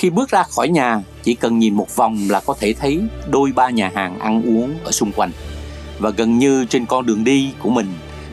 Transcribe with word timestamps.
khi 0.00 0.10
bước 0.10 0.30
ra 0.30 0.42
khỏi 0.42 0.68
nhà 0.68 1.02
chỉ 1.22 1.34
cần 1.34 1.58
nhìn 1.58 1.74
một 1.74 1.96
vòng 1.96 2.18
là 2.30 2.40
có 2.40 2.54
thể 2.60 2.72
thấy 2.72 3.00
đôi 3.30 3.52
ba 3.52 3.70
nhà 3.70 3.90
hàng 3.94 4.18
ăn 4.18 4.42
uống 4.42 4.74
ở 4.84 4.90
xung 4.90 5.12
quanh 5.12 5.30
và 5.98 6.10
gần 6.10 6.38
như 6.38 6.64
trên 6.64 6.86
con 6.86 7.06
đường 7.06 7.24
đi 7.24 7.52
của 7.58 7.70
mình 7.70 7.86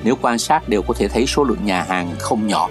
nếu 0.04 0.16
quan 0.22 0.38
sát 0.38 0.70
đều 0.70 0.82
có 0.82 0.94
thể 0.94 1.08
thấy 1.08 1.26
số 1.28 1.44
lượng 1.44 1.66
nhà 1.66 1.84
hàng 1.84 2.10
không 2.20 2.48
nhỏ. 2.48 2.70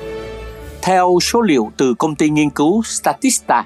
Theo 0.82 1.18
số 1.22 1.40
liệu 1.40 1.70
từ 1.76 1.94
công 1.94 2.14
ty 2.14 2.30
nghiên 2.30 2.50
cứu 2.50 2.82
Statista, 2.82 3.64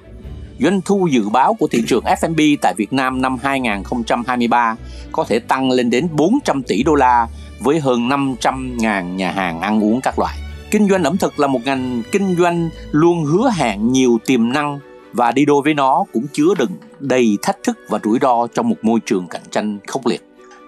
doanh 0.58 0.80
thu 0.80 1.08
dự 1.10 1.28
báo 1.28 1.54
của 1.54 1.66
thị 1.66 1.82
trường 1.88 2.04
F&B 2.04 2.56
tại 2.62 2.74
Việt 2.76 2.92
Nam 2.92 3.22
năm 3.22 3.36
2023 3.42 4.76
có 5.12 5.24
thể 5.24 5.38
tăng 5.38 5.70
lên 5.70 5.90
đến 5.90 6.08
400 6.12 6.62
tỷ 6.62 6.82
đô 6.82 6.94
la 6.94 7.26
với 7.60 7.80
hơn 7.80 8.08
500.000 8.08 9.14
nhà 9.14 9.30
hàng 9.30 9.60
ăn 9.60 9.84
uống 9.84 10.00
các 10.00 10.18
loại. 10.18 10.38
Kinh 10.70 10.88
doanh 10.88 11.02
ẩm 11.02 11.16
thực 11.16 11.40
là 11.40 11.46
một 11.46 11.60
ngành 11.64 12.02
kinh 12.12 12.36
doanh 12.38 12.70
luôn 12.90 13.24
hứa 13.24 13.50
hẹn 13.54 13.92
nhiều 13.92 14.18
tiềm 14.26 14.52
năng 14.52 14.80
và 15.12 15.32
đi 15.32 15.44
đôi 15.44 15.62
với 15.64 15.74
nó 15.74 16.04
cũng 16.12 16.26
chứa 16.32 16.54
đựng 16.58 16.70
đầy 17.00 17.38
thách 17.42 17.62
thức 17.62 17.78
và 17.88 17.98
rủi 18.04 18.18
ro 18.22 18.46
trong 18.54 18.68
một 18.68 18.76
môi 18.82 19.00
trường 19.06 19.26
cạnh 19.26 19.42
tranh 19.50 19.78
khốc 19.86 20.06
liệt. 20.06 20.22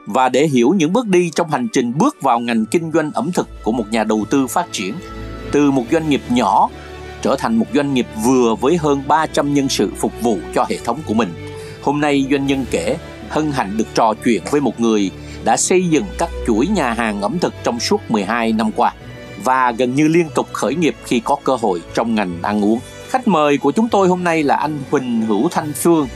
Và 0.06 0.28
để 0.28 0.46
hiểu 0.46 0.74
những 0.76 0.92
bước 0.92 1.06
đi 1.06 1.30
trong 1.34 1.50
hành 1.50 1.68
trình 1.72 1.92
bước 1.98 2.22
vào 2.22 2.40
ngành 2.40 2.66
kinh 2.66 2.92
doanh 2.92 3.10
ẩm 3.14 3.32
thực 3.32 3.48
của 3.64 3.72
một 3.72 3.84
nhà 3.90 4.04
đầu 4.04 4.24
tư 4.30 4.46
phát 4.46 4.72
triển, 4.72 4.94
từ 5.52 5.70
một 5.70 5.84
doanh 5.90 6.08
nghiệp 6.08 6.20
nhỏ 6.28 6.68
trở 7.22 7.36
thành 7.38 7.56
một 7.56 7.66
doanh 7.74 7.94
nghiệp 7.94 8.06
vừa 8.24 8.54
với 8.54 8.76
hơn 8.76 9.02
300 9.08 9.54
nhân 9.54 9.68
sự 9.68 9.90
phục 9.98 10.12
vụ 10.22 10.38
cho 10.54 10.66
hệ 10.68 10.76
thống 10.84 10.98
của 11.06 11.14
mình. 11.14 11.28
Hôm 11.82 12.00
nay 12.00 12.26
doanh 12.30 12.46
nhân 12.46 12.64
kể, 12.70 12.96
hân 13.28 13.52
hạnh 13.52 13.76
được 13.76 13.94
trò 13.94 14.14
chuyện 14.24 14.42
với 14.50 14.60
một 14.60 14.80
người 14.80 15.10
đã 15.44 15.56
xây 15.56 15.88
dựng 15.88 16.04
các 16.18 16.30
chuỗi 16.46 16.66
nhà 16.66 16.92
hàng 16.92 17.22
ẩm 17.22 17.38
thực 17.38 17.54
trong 17.64 17.80
suốt 17.80 18.00
12 18.08 18.52
năm 18.52 18.70
qua 18.76 18.94
và 19.44 19.72
gần 19.72 19.94
như 19.94 20.08
liên 20.08 20.26
tục 20.34 20.48
khởi 20.52 20.74
nghiệp 20.74 20.94
khi 21.04 21.20
có 21.20 21.36
cơ 21.44 21.56
hội 21.60 21.82
trong 21.94 22.14
ngành 22.14 22.38
ăn 22.42 22.64
uống. 22.64 22.80
Khách 23.12 23.28
mời 23.28 23.58
của 23.58 23.72
chúng 23.72 23.88
tôi 23.88 24.08
hôm 24.08 24.24
nay 24.24 24.42
là 24.42 24.56
anh 24.56 24.78
Huỳnh 24.90 25.22
Hữu 25.22 25.48
Thanh 25.48 25.72
Phương, 25.72 26.08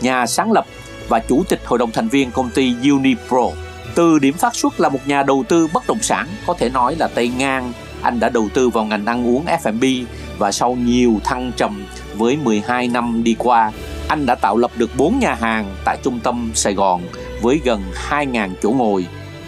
nhà 0.00 0.26
sáng 0.26 0.52
lập 0.52 0.66
và 1.08 1.18
chủ 1.18 1.44
tịch 1.48 1.60
hội 1.64 1.78
đồng 1.78 1.92
thành 1.92 2.08
viên 2.08 2.30
công 2.30 2.50
ty 2.50 2.74
Unipro. 2.90 3.50
Từ 3.94 4.18
điểm 4.18 4.34
phát 4.34 4.54
xuất 4.54 4.80
là 4.80 4.88
một 4.88 4.98
nhà 5.06 5.22
đầu 5.22 5.44
tư 5.48 5.68
bất 5.72 5.86
động 5.86 5.98
sản, 6.02 6.26
có 6.46 6.54
thể 6.54 6.70
nói 6.70 6.96
là 6.98 7.08
tay 7.08 7.28
ngang, 7.38 7.72
anh 8.02 8.20
đã 8.20 8.28
đầu 8.28 8.48
tư 8.54 8.68
vào 8.68 8.84
ngành 8.84 9.06
ăn 9.06 9.26
uống 9.26 9.44
F&B 9.44 9.84
và 10.38 10.52
sau 10.52 10.74
nhiều 10.74 11.20
thăng 11.24 11.52
trầm 11.56 11.86
với 12.14 12.36
12 12.36 12.88
năm 12.88 13.24
đi 13.24 13.36
qua, 13.38 13.72
anh 14.08 14.26
đã 14.26 14.34
tạo 14.34 14.56
lập 14.56 14.70
được 14.76 14.90
4 14.96 15.18
nhà 15.18 15.34
hàng 15.34 15.74
tại 15.84 15.98
trung 16.02 16.20
tâm 16.20 16.50
Sài 16.54 16.74
Gòn 16.74 17.02
với 17.42 17.60
gần 17.64 17.82
2.000 18.10 18.50
chỗ 18.62 18.70
ngồi 18.70 19.06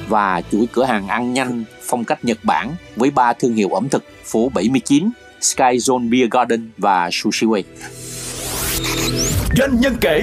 và 0.09 0.43
chuỗi 0.53 0.67
cửa 0.73 0.85
hàng 0.85 1.09
ăn 1.09 1.33
nhanh 1.33 1.65
phong 1.83 2.05
cách 2.05 2.25
Nhật 2.25 2.39
Bản 2.43 2.75
với 2.97 3.11
ba 3.11 3.33
thương 3.33 3.55
hiệu 3.55 3.69
ẩm 3.69 3.89
thực 3.89 4.05
phố 4.25 4.49
79, 4.55 5.11
Sky 5.41 5.77
Zone 5.79 6.11
Beer 6.11 6.31
Garden 6.31 6.71
và 6.79 7.11
Sushi 7.13 7.47
Way. 7.47 7.63
Doanh 9.57 9.81
nhân 9.81 9.97
kể 10.01 10.23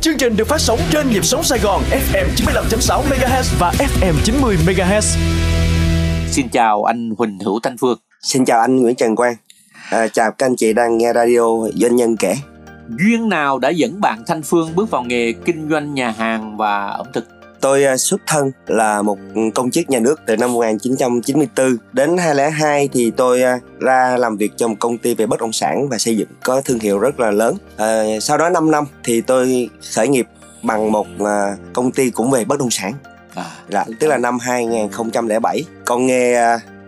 Chương 0.00 0.16
trình 0.18 0.36
được 0.36 0.48
phát 0.48 0.60
sóng 0.60 0.78
trên 0.90 1.10
nhịp 1.10 1.24
sống 1.24 1.42
Sài 1.42 1.58
Gòn 1.58 1.82
FM 1.90 2.26
95.6 2.36 3.02
MHz 3.02 3.58
và 3.58 3.72
FM 3.78 4.14
90 4.24 4.56
MHz. 4.66 5.16
Xin 6.30 6.48
chào 6.48 6.84
anh 6.84 7.10
Huỳnh 7.18 7.38
Hữu 7.38 7.60
Thanh 7.60 7.76
Phương. 7.76 7.98
Xin 8.22 8.44
chào 8.44 8.60
anh 8.60 8.76
Nguyễn 8.76 8.96
Trần 8.96 9.16
Quang. 9.16 9.34
À, 9.90 10.08
chào 10.08 10.32
các 10.32 10.46
anh 10.46 10.56
chị 10.56 10.72
đang 10.72 10.98
nghe 10.98 11.12
radio 11.12 11.40
Doanh 11.74 11.96
nhân 11.96 12.16
kể. 12.16 12.34
Duyên 12.98 13.28
nào 13.28 13.58
đã 13.58 13.68
dẫn 13.68 14.00
bạn 14.00 14.22
Thanh 14.26 14.42
Phương 14.42 14.74
bước 14.74 14.90
vào 14.90 15.02
nghề 15.02 15.32
kinh 15.32 15.68
doanh 15.70 15.94
nhà 15.94 16.10
hàng 16.10 16.56
và 16.56 16.86
ẩm 16.86 17.06
thực? 17.12 17.35
Tôi 17.60 17.84
à, 17.84 17.96
xuất 17.96 18.20
thân 18.26 18.52
là 18.66 19.02
một 19.02 19.18
công 19.54 19.70
chức 19.70 19.90
nhà 19.90 19.98
nước 19.98 20.20
từ 20.26 20.36
năm 20.36 20.52
1994 20.52 21.76
đến 21.92 22.16
2002 22.18 22.88
thì 22.92 23.10
tôi 23.10 23.42
à, 23.42 23.60
ra 23.78 24.16
làm 24.16 24.36
việc 24.36 24.52
cho 24.56 24.68
một 24.68 24.76
công 24.78 24.98
ty 24.98 25.14
về 25.14 25.26
bất 25.26 25.40
động 25.40 25.52
sản 25.52 25.88
và 25.88 25.98
xây 25.98 26.16
dựng 26.16 26.28
có 26.44 26.60
thương 26.60 26.78
hiệu 26.78 26.98
rất 26.98 27.20
là 27.20 27.30
lớn. 27.30 27.56
À, 27.76 28.04
sau 28.20 28.38
đó 28.38 28.48
5 28.48 28.70
năm 28.70 28.84
thì 29.04 29.20
tôi 29.20 29.70
khởi 29.94 30.08
nghiệp 30.08 30.26
bằng 30.62 30.92
một 30.92 31.06
à, 31.24 31.56
công 31.72 31.92
ty 31.92 32.10
cũng 32.10 32.30
về 32.30 32.44
bất 32.44 32.58
động 32.58 32.70
sản. 32.70 32.92
À, 33.34 33.44
dạ, 33.68 33.84
tức 34.00 34.06
là 34.06 34.18
năm 34.18 34.38
2007. 34.38 35.64
Còn 35.84 36.06
nghề 36.06 36.34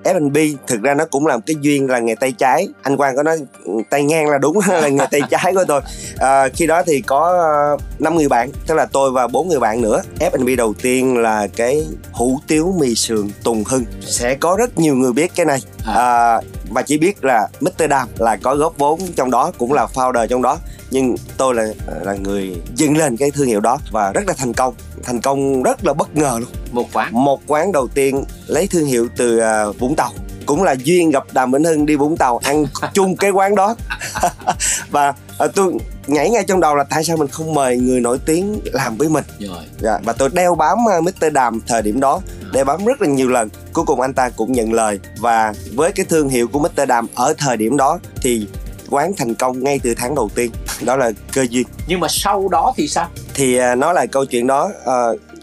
F&B 0.05 0.39
thực 0.67 0.83
ra 0.83 0.95
nó 0.95 1.05
cũng 1.05 1.27
là 1.27 1.37
một 1.37 1.43
cái 1.47 1.57
duyên 1.61 1.91
là 1.91 1.99
nghề 1.99 2.15
tay 2.15 2.33
trái. 2.33 2.69
Anh 2.83 2.97
Quang 2.97 3.17
có 3.17 3.23
nói 3.23 3.39
ừ, 3.65 3.73
tay 3.91 4.05
ngang 4.05 4.31
là 4.31 4.39
đúng 4.39 4.59
là 4.69 4.89
nghề 4.89 5.07
tay 5.11 5.21
trái 5.31 5.53
của 5.55 5.65
tôi. 5.69 5.81
À, 6.19 6.49
khi 6.49 6.67
đó 6.67 6.83
thì 6.87 7.01
có 7.01 7.21
ờ, 7.21 7.85
năm 7.99 8.17
người 8.17 8.29
bạn 8.29 8.51
tức 8.67 8.75
là 8.75 8.87
tôi 8.87 9.11
và 9.11 9.27
bốn 9.27 9.49
người 9.49 9.61
bạn 9.61 9.81
nữa. 9.81 10.03
F&B 10.21 10.57
đầu 10.57 10.75
tiên 10.83 11.17
là 11.17 11.49
cái 11.57 11.85
hủ 12.13 12.41
tiếu 12.47 12.75
mì 12.79 12.95
sườn 12.95 13.31
Tùng 13.45 13.65
Hưng. 13.65 13.85
Sẽ 14.01 14.35
có 14.35 14.57
rất 14.59 14.79
nhiều 14.79 14.95
người 14.95 15.13
biết 15.13 15.33
cái 15.35 15.47
này 15.47 15.59
à, 15.95 16.41
và 16.71 16.83
chỉ 16.83 16.99
biết 16.99 17.25
là 17.25 17.49
Mr. 17.61 17.89
Đàm 17.89 18.09
là 18.19 18.37
có 18.37 18.55
góp 18.55 18.79
vốn 18.79 19.01
trong 19.17 19.31
đó 19.31 19.53
cũng 19.59 19.73
là 19.73 19.87
founder 19.95 20.27
trong 20.27 20.43
đó. 20.43 20.59
Nhưng 20.91 21.17
tôi 21.37 21.55
là 21.55 21.67
là 22.03 22.15
người 22.15 22.57
dựng 22.75 22.97
lên 22.97 23.17
cái 23.17 23.31
thương 23.31 23.47
hiệu 23.47 23.61
đó 23.61 23.79
và 23.93 24.13
rất 24.13 24.27
là 24.27 24.35
thành 24.39 24.53
công. 24.53 24.75
Thành 25.03 25.21
công 25.21 25.63
rất 25.63 25.85
là 25.85 25.93
bất 25.93 26.17
ngờ 26.17 26.37
luôn. 26.41 26.49
Một 26.73 26.89
quán 26.93 27.25
một 27.25 27.41
quán 27.47 27.73
đầu 27.73 27.89
tiên 27.89 28.25
lấy 28.47 28.67
thương 28.67 28.87
hiệu 28.87 29.09
từ 29.17 29.41
uh, 29.69 29.79
Vũng 29.79 29.97
Tàu. 29.97 30.11
Cũng 30.47 30.63
là 30.63 30.75
duyên 30.85 31.11
gặp 31.11 31.25
Đàm 31.33 31.53
Vĩnh 31.53 31.65
Hưng 31.65 31.87
đi 31.87 31.97
Vũng 31.97 32.17
Tàu 32.17 32.39
ăn 32.39 32.67
chung 32.93 33.17
cái 33.17 33.31
quán 33.31 33.55
đó. 33.55 33.75
Và 34.91 35.15
uh, 35.45 35.55
tôi 35.55 35.73
nhảy 36.07 36.31
ngay 36.31 36.45
trong 36.49 36.61
đầu 36.61 36.77
là 36.77 36.85
tại 36.85 37.05
sao 37.05 37.17
mình 37.17 37.29
không 37.29 37.55
mời 37.55 37.77
người 37.79 38.01
nổi 38.01 38.19
tiếng 38.27 38.61
làm 38.65 38.97
với 38.97 39.09
mình? 39.09 39.25
Rồi. 39.41 39.65
Dạ, 39.79 39.99
và 40.05 40.13
tôi 40.13 40.29
đeo 40.33 40.55
bám 40.55 40.79
uh, 40.99 41.05
Mr. 41.05 41.33
Đàm 41.33 41.61
thời 41.67 41.83
điểm 41.83 42.01
đó 42.01 42.21
đeo 42.53 42.65
bám 42.65 42.85
rất 42.85 43.03
là 43.03 43.09
nhiều 43.09 43.29
lần. 43.29 43.49
Cuối 43.73 43.85
cùng 43.85 44.01
anh 44.01 44.15
ta 44.15 44.29
cũng 44.29 44.53
nhận 44.53 44.73
lời. 44.73 45.01
Và 45.19 45.55
với 45.75 45.93
cái 45.93 46.07
thương 46.09 46.29
hiệu 46.29 46.49
của 46.49 46.59
Mr. 46.59 46.89
Đàm 46.89 47.07
ở 47.15 47.35
thời 47.39 47.57
điểm 47.57 47.77
đó 47.77 47.99
thì 48.23 48.49
quán 48.91 49.13
thành 49.17 49.35
công 49.35 49.65
ngay 49.65 49.81
từ 49.83 49.95
tháng 49.95 50.15
đầu 50.15 50.31
tiên. 50.35 50.51
Đó 50.85 50.97
là 50.97 51.11
cơ 51.33 51.47
duyên. 51.51 51.67
Nhưng 51.89 52.01
mà 52.01 52.09
sau 52.11 52.49
đó 52.49 52.73
thì 52.77 52.89
sao? 52.89 53.09
Thì 53.35 53.61
uh, 53.61 53.79
nói 53.79 53.95
lại 53.95 54.07
câu 54.07 54.25
chuyện 54.25 54.47
đó 54.47 54.71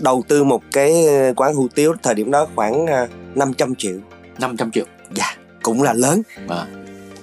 đầu 0.02 0.24
tư 0.28 0.44
một 0.44 0.62
cái 0.72 1.06
quán 1.36 1.56
hủ 1.56 1.68
tiếu 1.76 1.94
thời 2.04 2.14
điểm 2.14 2.32
đó 2.32 2.48
khoảng 2.56 2.84
uh, 2.84 3.10
500 3.36 3.76
triệu. 3.76 3.98
500 4.40 4.72
triệu. 4.72 4.86
Dạ 5.16 5.36
cũng 5.64 5.82
là 5.82 5.94
lớn. 5.94 6.22
À. 6.48 6.66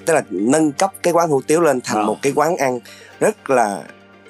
tức 0.07 0.15
là 0.15 0.23
nâng 0.31 0.73
cấp 0.73 0.93
cái 1.03 1.13
quán 1.13 1.29
hủ 1.29 1.43
tiếu 1.47 1.61
lên 1.61 1.81
thành 1.85 1.97
Rồi. 1.97 2.07
một 2.07 2.17
cái 2.23 2.33
quán 2.37 2.57
ăn 2.57 2.81
rất 3.21 3.51
là 3.51 3.83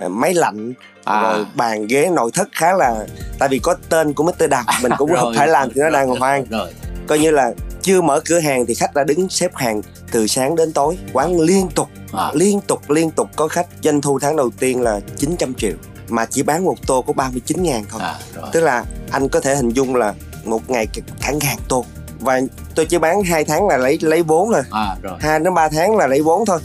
uh, 0.05 0.10
máy 0.10 0.34
lạnh 0.34 0.72
À. 1.05 1.22
rồi 1.22 1.47
bàn 1.55 1.87
ghế 1.87 2.10
nội 2.12 2.31
thất 2.34 2.49
khá 2.53 2.72
là 2.72 3.06
tại 3.38 3.49
vì 3.49 3.59
có 3.59 3.75
tên 3.88 4.12
của 4.12 4.25
Mr. 4.25 4.49
Đàm 4.50 4.65
mình 4.83 4.93
cũng 4.99 5.12
Rồi, 5.12 5.34
phải 5.37 5.49
làm 5.49 5.69
thì 5.75 5.81
nó 5.81 5.83
rồi, 5.83 5.93
đàng 5.93 6.44
rồi, 6.50 6.72
coi 7.06 7.19
như 7.19 7.31
là 7.31 7.53
chưa 7.83 8.00
mở 8.00 8.21
cửa 8.25 8.38
hàng 8.38 8.66
thì 8.66 8.75
khách 8.75 8.94
đã 8.94 9.05
đứng 9.05 9.28
xếp 9.28 9.55
hàng 9.55 9.83
từ 10.12 10.27
sáng 10.27 10.56
đến 10.56 10.72
tối 10.72 10.99
quán 11.12 11.41
liên 11.41 11.69
tục 11.75 11.89
à. 12.12 12.31
liên 12.34 12.60
tục 12.60 12.91
liên 12.91 13.10
tục 13.10 13.28
có 13.37 13.49
khách 13.49 13.66
doanh 13.83 14.00
thu 14.00 14.19
tháng 14.19 14.37
đầu 14.37 14.50
tiên 14.59 14.83
là 14.83 15.00
900 15.16 15.54
triệu 15.54 15.75
mà 16.09 16.27
chỉ 16.27 16.43
bán 16.43 16.65
một 16.65 16.77
tô 16.87 17.04
có 17.06 17.12
39 17.12 17.62
ngàn 17.62 17.84
thôi 17.91 18.00
À, 18.04 18.15
rồi. 18.37 18.47
tức 18.53 18.60
là 18.60 18.84
anh 19.10 19.28
có 19.28 19.41
thể 19.41 19.56
hình 19.56 19.69
dung 19.69 19.94
là 19.94 20.15
một 20.44 20.71
ngày 20.71 20.87
cả 21.22 21.33
ngàn 21.33 21.59
tô 21.69 21.84
và 22.21 22.41
tôi 22.75 22.87
chỉ 22.87 22.99
bán 22.99 23.22
hai 23.22 23.44
tháng 23.44 23.69
là 23.69 23.77
lấy 23.77 23.99
lấy 24.03 24.22
vốn 24.22 24.50
rồi 24.50 24.62
à 24.71 24.97
rồi. 25.03 25.19
Hai 25.21 25.38
đến 25.41 25.55
ba 25.55 25.69
tháng 25.69 25.97
là 25.97 26.06
lấy 26.06 26.21
vốn 26.22 26.47
thôi. 26.47 26.60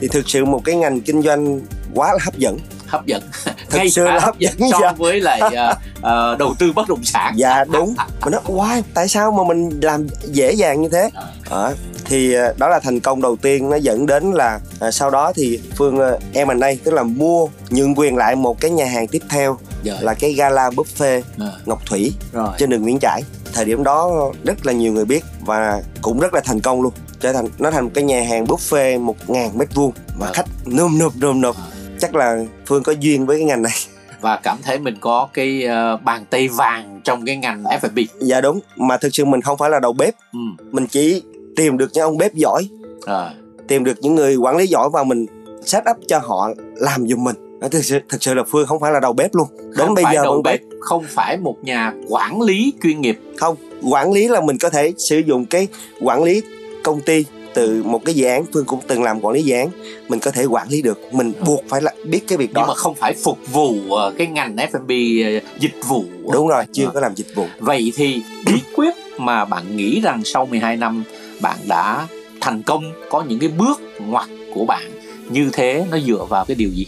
Thì 0.00 0.08
thực 0.08 0.28
sự 0.30 0.44
một 0.44 0.60
cái 0.64 0.76
ngành 0.76 1.00
kinh 1.00 1.22
doanh 1.22 1.60
quá 1.94 2.12
là 2.12 2.18
hấp 2.24 2.36
dẫn. 2.36 2.58
Hấp 2.86 3.06
dẫn. 3.06 3.22
Thực 3.70 3.78
ngay 3.78 3.90
sự 3.90 4.04
là 4.04 4.18
hấp 4.18 4.38
dẫn 4.38 4.52
so 4.70 4.92
với 4.96 5.20
lại 5.20 5.40
uh, 5.46 5.76
uh, 5.98 6.38
đầu 6.38 6.54
tư 6.58 6.72
bất 6.72 6.88
động 6.88 7.04
sản. 7.04 7.34
Dạ 7.36 7.64
đúng. 7.64 7.94
Mình 8.24 8.32
nói 8.32 8.40
wow 8.46 8.82
tại 8.94 9.08
sao 9.08 9.32
mà 9.32 9.44
mình 9.44 9.80
làm 9.82 10.06
dễ 10.24 10.52
dàng 10.52 10.82
như 10.82 10.88
thế? 10.88 11.10
À, 11.50 11.70
thì 12.04 12.34
à, 12.34 12.52
đó 12.56 12.68
là 12.68 12.80
thành 12.80 13.00
công 13.00 13.22
đầu 13.22 13.36
tiên. 13.36 13.70
Nó 13.70 13.76
dẫn 13.76 14.06
đến 14.06 14.32
là 14.32 14.60
à, 14.80 14.90
sau 14.90 15.10
đó 15.10 15.32
thì 15.34 15.60
phương 15.76 16.00
em 16.32 16.60
đây 16.60 16.78
tức 16.84 16.94
là 16.94 17.02
mua 17.02 17.48
nhượng 17.70 17.94
quyền 17.94 18.16
lại 18.16 18.36
một 18.36 18.60
cái 18.60 18.70
nhà 18.70 18.84
hàng 18.86 19.08
tiếp 19.08 19.22
theo 19.28 19.58
Rồi. 19.84 19.96
là 20.00 20.14
cái 20.14 20.32
gala 20.32 20.70
buffet 20.70 21.22
À, 21.38 21.46
Ngọc 21.66 21.86
Thủy 21.86 22.12
rồi. 22.32 22.48
trên 22.58 22.70
đường 22.70 22.82
Nguyễn 22.82 22.98
Trãi 23.00 23.22
thời 23.52 23.64
điểm 23.64 23.84
đó 23.84 24.30
rất 24.44 24.66
là 24.66 24.72
nhiều 24.72 24.92
người 24.92 25.04
biết 25.04 25.24
và 25.40 25.82
cũng 26.02 26.20
rất 26.20 26.34
là 26.34 26.40
thành 26.44 26.60
công 26.60 26.82
luôn. 26.82 26.92
Trở 27.20 27.32
thành 27.32 27.46
nó 27.58 27.70
thành 27.70 27.84
một 27.84 27.90
cái 27.94 28.04
nhà 28.04 28.22
hàng 28.28 28.44
buffet 28.44 29.00
một 29.00 29.16
ngàn 29.30 29.58
mét 29.58 29.74
vuông 29.74 29.92
mà 30.08 30.26
Vâng. 30.26 30.34
khách 30.34 30.46
nơm 30.66 30.98
nượp 30.98 31.12
nơm 31.16 31.40
nượp. 31.40 31.54
Chắc 32.00 32.14
là 32.14 32.44
phương 32.66 32.82
có 32.82 32.92
duyên 33.00 33.26
với 33.26 33.38
cái 33.38 33.44
ngành 33.44 33.62
này. 33.62 33.72
Và 34.20 34.36
cảm 34.36 34.58
thấy 34.62 34.78
mình 34.78 34.94
có 35.00 35.28
cái 35.32 35.64
uh, 35.94 36.02
bàn 36.02 36.24
tay 36.30 36.48
vàng 36.48 37.00
trong 37.04 37.24
cái 37.26 37.36
ngành 37.36 37.62
F&B 37.62 37.98
dạ 38.20 38.40
đúng 38.40 38.60
mà 38.76 38.96
thực 38.96 39.14
sự 39.14 39.24
mình 39.24 39.40
không 39.40 39.58
phải 39.58 39.70
là 39.70 39.80
đầu 39.80 39.92
bếp. 39.92 40.14
Ừ. 40.32 40.38
mình 40.70 40.86
chỉ 40.86 41.22
tìm 41.56 41.78
được 41.78 41.90
những 41.92 42.04
ông 42.04 42.18
bếp 42.18 42.34
giỏi. 42.34 42.68
Rồi 43.06 43.30
tìm 43.68 43.84
được 43.84 43.98
những 44.00 44.14
người 44.14 44.36
quản 44.36 44.56
lý 44.56 44.66
giỏi 44.66 44.90
và 44.92 45.04
mình 45.04 45.26
set 45.66 45.82
up 45.90 45.96
cho 46.08 46.18
họ 46.18 46.50
làm 46.74 47.08
giùm 47.08 47.24
mình 47.24 47.36
Ờ, 47.60 47.68
thực 47.68 47.84
sự 47.84 47.98
thực 48.08 48.22
sự 48.22 48.34
là 48.34 48.42
phương 48.50 48.66
không 48.66 48.80
phải 48.80 48.92
là 48.92 49.00
đầu 49.00 49.12
bếp 49.12 49.34
luôn. 49.34 49.46
Đến 49.58 49.86
không 49.86 49.94
bây 49.94 50.04
giờ 50.14 50.22
đầu 50.22 50.42
bếp 50.42 50.60
không 50.80 51.04
phải 51.08 51.36
một 51.36 51.56
nhà 51.62 51.92
quản 52.08 52.40
lý 52.42 52.72
chuyên 52.82 53.00
nghiệp. 53.00 53.18
Không 53.36 53.56
quản 53.82 54.12
lý 54.12 54.28
là 54.28 54.40
mình 54.40 54.58
có 54.58 54.70
thể 54.70 54.92
sử 54.98 55.18
dụng 55.18 55.46
cái 55.46 55.68
quản 56.00 56.22
lý 56.22 56.42
công 56.84 57.00
ty 57.00 57.24
từ 57.54 57.82
một 57.84 58.04
cái 58.04 58.14
dự 58.14 58.26
án. 58.26 58.44
Phương 58.54 58.64
cũng 58.64 58.80
từng 58.88 59.02
làm 59.02 59.20
quản 59.24 59.34
lý 59.34 59.42
dự 59.42 59.54
án. 59.54 59.68
Mình 60.08 60.18
có 60.20 60.30
thể 60.30 60.44
quản 60.44 60.68
lý 60.68 60.82
được. 60.82 61.00
Mình 61.12 61.32
buộc 61.46 61.60
phải 61.68 61.82
là 61.82 61.92
biết 62.04 62.20
cái 62.28 62.38
việc 62.38 62.50
nhưng 62.54 62.60
mà 62.62 62.66
đó 62.66 62.74
không 62.76 62.94
phải 62.94 63.14
phục 63.14 63.38
vụ 63.52 63.92
ờ, 63.94 64.12
cái 64.18 64.26
ngành 64.26 64.56
F&B 64.56 64.90
ờ, 65.24 65.40
dịch 65.58 65.74
vụ. 65.88 66.04
Đúng 66.32 66.48
rồi 66.48 66.64
chưa 66.72 66.84
Ờ. 66.84 66.90
có 66.94 67.00
làm 67.00 67.14
dịch 67.14 67.34
vụ. 67.34 67.46
Vậy 67.58 67.92
thì 67.96 68.22
bí 68.46 68.52
quyết 68.76 68.94
mà 69.18 69.44
bạn 69.44 69.76
nghĩ 69.76 70.00
rằng 70.00 70.22
sau 70.24 70.46
12 70.46 70.76
năm 70.76 71.02
bạn 71.40 71.56
đã 71.68 72.06
thành 72.40 72.62
công 72.62 72.84
có 73.10 73.22
những 73.28 73.38
cái 73.38 73.48
bước 73.48 73.80
ngoặt 73.98 74.28
của 74.54 74.64
bạn 74.64 74.82
như 75.30 75.50
thế 75.52 75.84
nó 75.90 75.98
dựa 75.98 76.24
vào 76.28 76.44
cái 76.44 76.54
điều 76.54 76.68
gì 76.70 76.86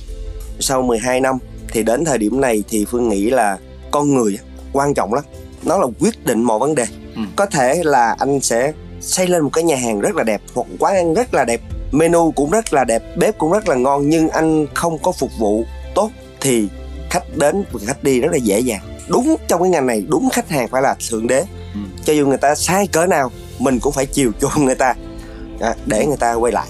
sau 0.62 0.82
12 0.82 1.20
năm 1.20 1.38
thì 1.68 1.82
đến 1.82 2.04
thời 2.04 2.18
điểm 2.18 2.40
này 2.40 2.62
thì 2.68 2.84
phương 2.84 3.08
nghĩ 3.08 3.30
là 3.30 3.58
con 3.90 4.14
người 4.14 4.38
quan 4.72 4.94
trọng 4.94 5.14
lắm. 5.14 5.24
Nó 5.62 5.78
là 5.78 5.86
quyết 6.00 6.26
định 6.26 6.42
mọi 6.42 6.58
vấn 6.58 6.74
đề. 6.74 6.86
Ừ. 7.16 7.22
có 7.36 7.46
thể 7.46 7.80
là 7.84 8.16
anh 8.18 8.40
sẽ 8.40 8.72
xây 9.00 9.26
lên 9.26 9.42
một 9.42 9.50
cái 9.52 9.64
nhà 9.64 9.76
hàng 9.76 10.00
rất 10.00 10.16
là 10.16 10.22
đẹp 10.22 10.40
hoặc 10.54 10.66
quán 10.78 10.94
ăn 10.94 11.14
rất 11.14 11.34
là 11.34 11.44
đẹp 11.44 11.60
menu 11.92 12.32
cũng 12.32 12.50
rất 12.50 12.72
là 12.72 12.84
đẹp 12.84 13.02
bếp 13.16 13.38
cũng 13.38 13.52
rất 13.52 13.68
là 13.68 13.74
ngon 13.74 14.08
nhưng 14.08 14.28
anh 14.28 14.66
không 14.74 14.98
có 14.98 15.12
phục 15.12 15.30
vụ 15.38 15.64
tốt 15.94 16.10
thì 16.40 16.68
khách 17.10 17.36
đến 17.36 17.64
và 17.72 17.80
khách 17.86 18.04
đi 18.04 18.20
rất 18.20 18.32
là 18.32 18.36
dễ 18.36 18.60
dàng. 18.60 18.80
Đúng 19.08 19.36
trong 19.48 19.62
cái 19.62 19.70
ngành 19.70 19.86
này 19.86 20.06
đúng 20.08 20.28
khách 20.30 20.48
hàng 20.48 20.68
phải 20.68 20.82
là 20.82 20.94
thượng 21.10 21.26
đế. 21.26 21.44
Ừ. 21.74 21.80
cho 22.04 22.12
dù 22.12 22.26
người 22.26 22.38
ta 22.38 22.54
sai 22.54 22.86
cỡ 22.86 23.06
nào 23.06 23.30
mình 23.58 23.80
cũng 23.80 23.92
phải 23.92 24.06
chiều 24.06 24.32
chuộng 24.40 24.64
người 24.64 24.74
ta 24.74 24.94
à, 25.60 25.74
để 25.86 26.06
người 26.06 26.16
ta 26.16 26.34
quay 26.34 26.52
lại. 26.52 26.66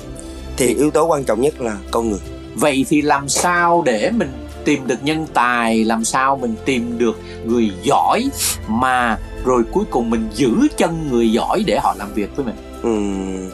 Thì 0.57 0.75
yếu 0.75 0.91
tố 0.91 1.07
quan 1.07 1.25
trọng 1.25 1.41
nhất 1.41 1.61
là 1.61 1.77
con 1.91 2.11
người 2.11 2.21
vậy 2.55 2.87
thì 2.89 3.03
làm 3.03 3.29
sao 3.29 3.83
để 3.87 4.11
mình 4.11 4.31
tìm 4.65 4.87
được 4.87 5.05
nhân 5.05 5.27
tài 5.35 5.85
làm 5.85 6.05
sao 6.05 6.37
mình 6.37 6.55
tìm 6.65 6.99
được 6.99 7.21
người 7.45 7.71
giỏi 7.83 8.29
mà 8.69 9.19
rồi 9.45 9.63
cuối 9.73 9.85
cùng 9.91 10.11
mình 10.11 10.29
giữ 10.35 10.51
chân 10.77 11.09
người 11.11 11.33
giỏi 11.33 11.65
để 11.67 11.79
họ 11.83 11.95
làm 11.99 12.15
việc 12.15 12.37
với 12.37 12.47
mình? 12.47 12.55
Ừm, 12.83 13.51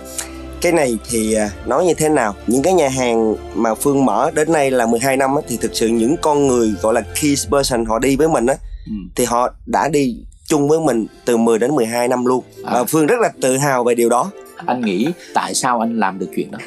cái 0.61 0.73
này 0.73 0.99
thì 1.11 1.35
à, 1.35 1.50
nói 1.67 1.85
như 1.85 1.95
thế 1.95 2.09
nào? 2.09 2.35
Những 2.47 2.62
cái 2.62 2.73
nhà 2.73 2.89
hàng 2.89 3.35
mà 3.55 3.75
phương 3.75 4.05
mở 4.05 4.31
đến 4.35 4.53
nay 4.53 4.71
là 4.71 4.87
12 4.87 5.17
năm 5.17 5.35
á, 5.35 5.43
thì 5.49 5.56
thực 5.56 5.71
sự 5.75 5.89
những 5.89 6.17
con 6.23 6.47
người 6.47 6.75
gọi 6.83 6.94
là 6.94 7.01
key 7.01 7.35
person 7.51 7.85
họ 7.85 7.99
đi 7.99 8.17
với 8.17 8.29
mình 8.29 8.47
á 8.47 8.55
ừ. 8.87 8.93
thì 9.15 9.25
họ 9.25 9.55
đã 9.67 9.89
đi 9.89 10.17
chung 10.47 10.69
với 10.69 10.81
mình 10.81 11.06
từ 11.25 11.37
10 11.37 11.59
đến 11.59 11.75
12 11.75 12.09
năm 12.09 12.25
luôn. 12.25 12.44
À. 12.65 12.73
và 12.75 12.85
phương 12.85 13.06
rất 13.06 13.21
là 13.21 13.31
tự 13.41 13.56
hào 13.56 13.85
về 13.85 13.94
điều 13.94 14.09
đó. 14.09 14.31
Anh 14.67 14.81
nghĩ 14.81 15.09
tại 15.35 15.55
sao 15.55 15.81
anh 15.81 16.01
làm 16.01 16.19
được 16.19 16.29
chuyện 16.37 16.51
đó? 16.51 16.59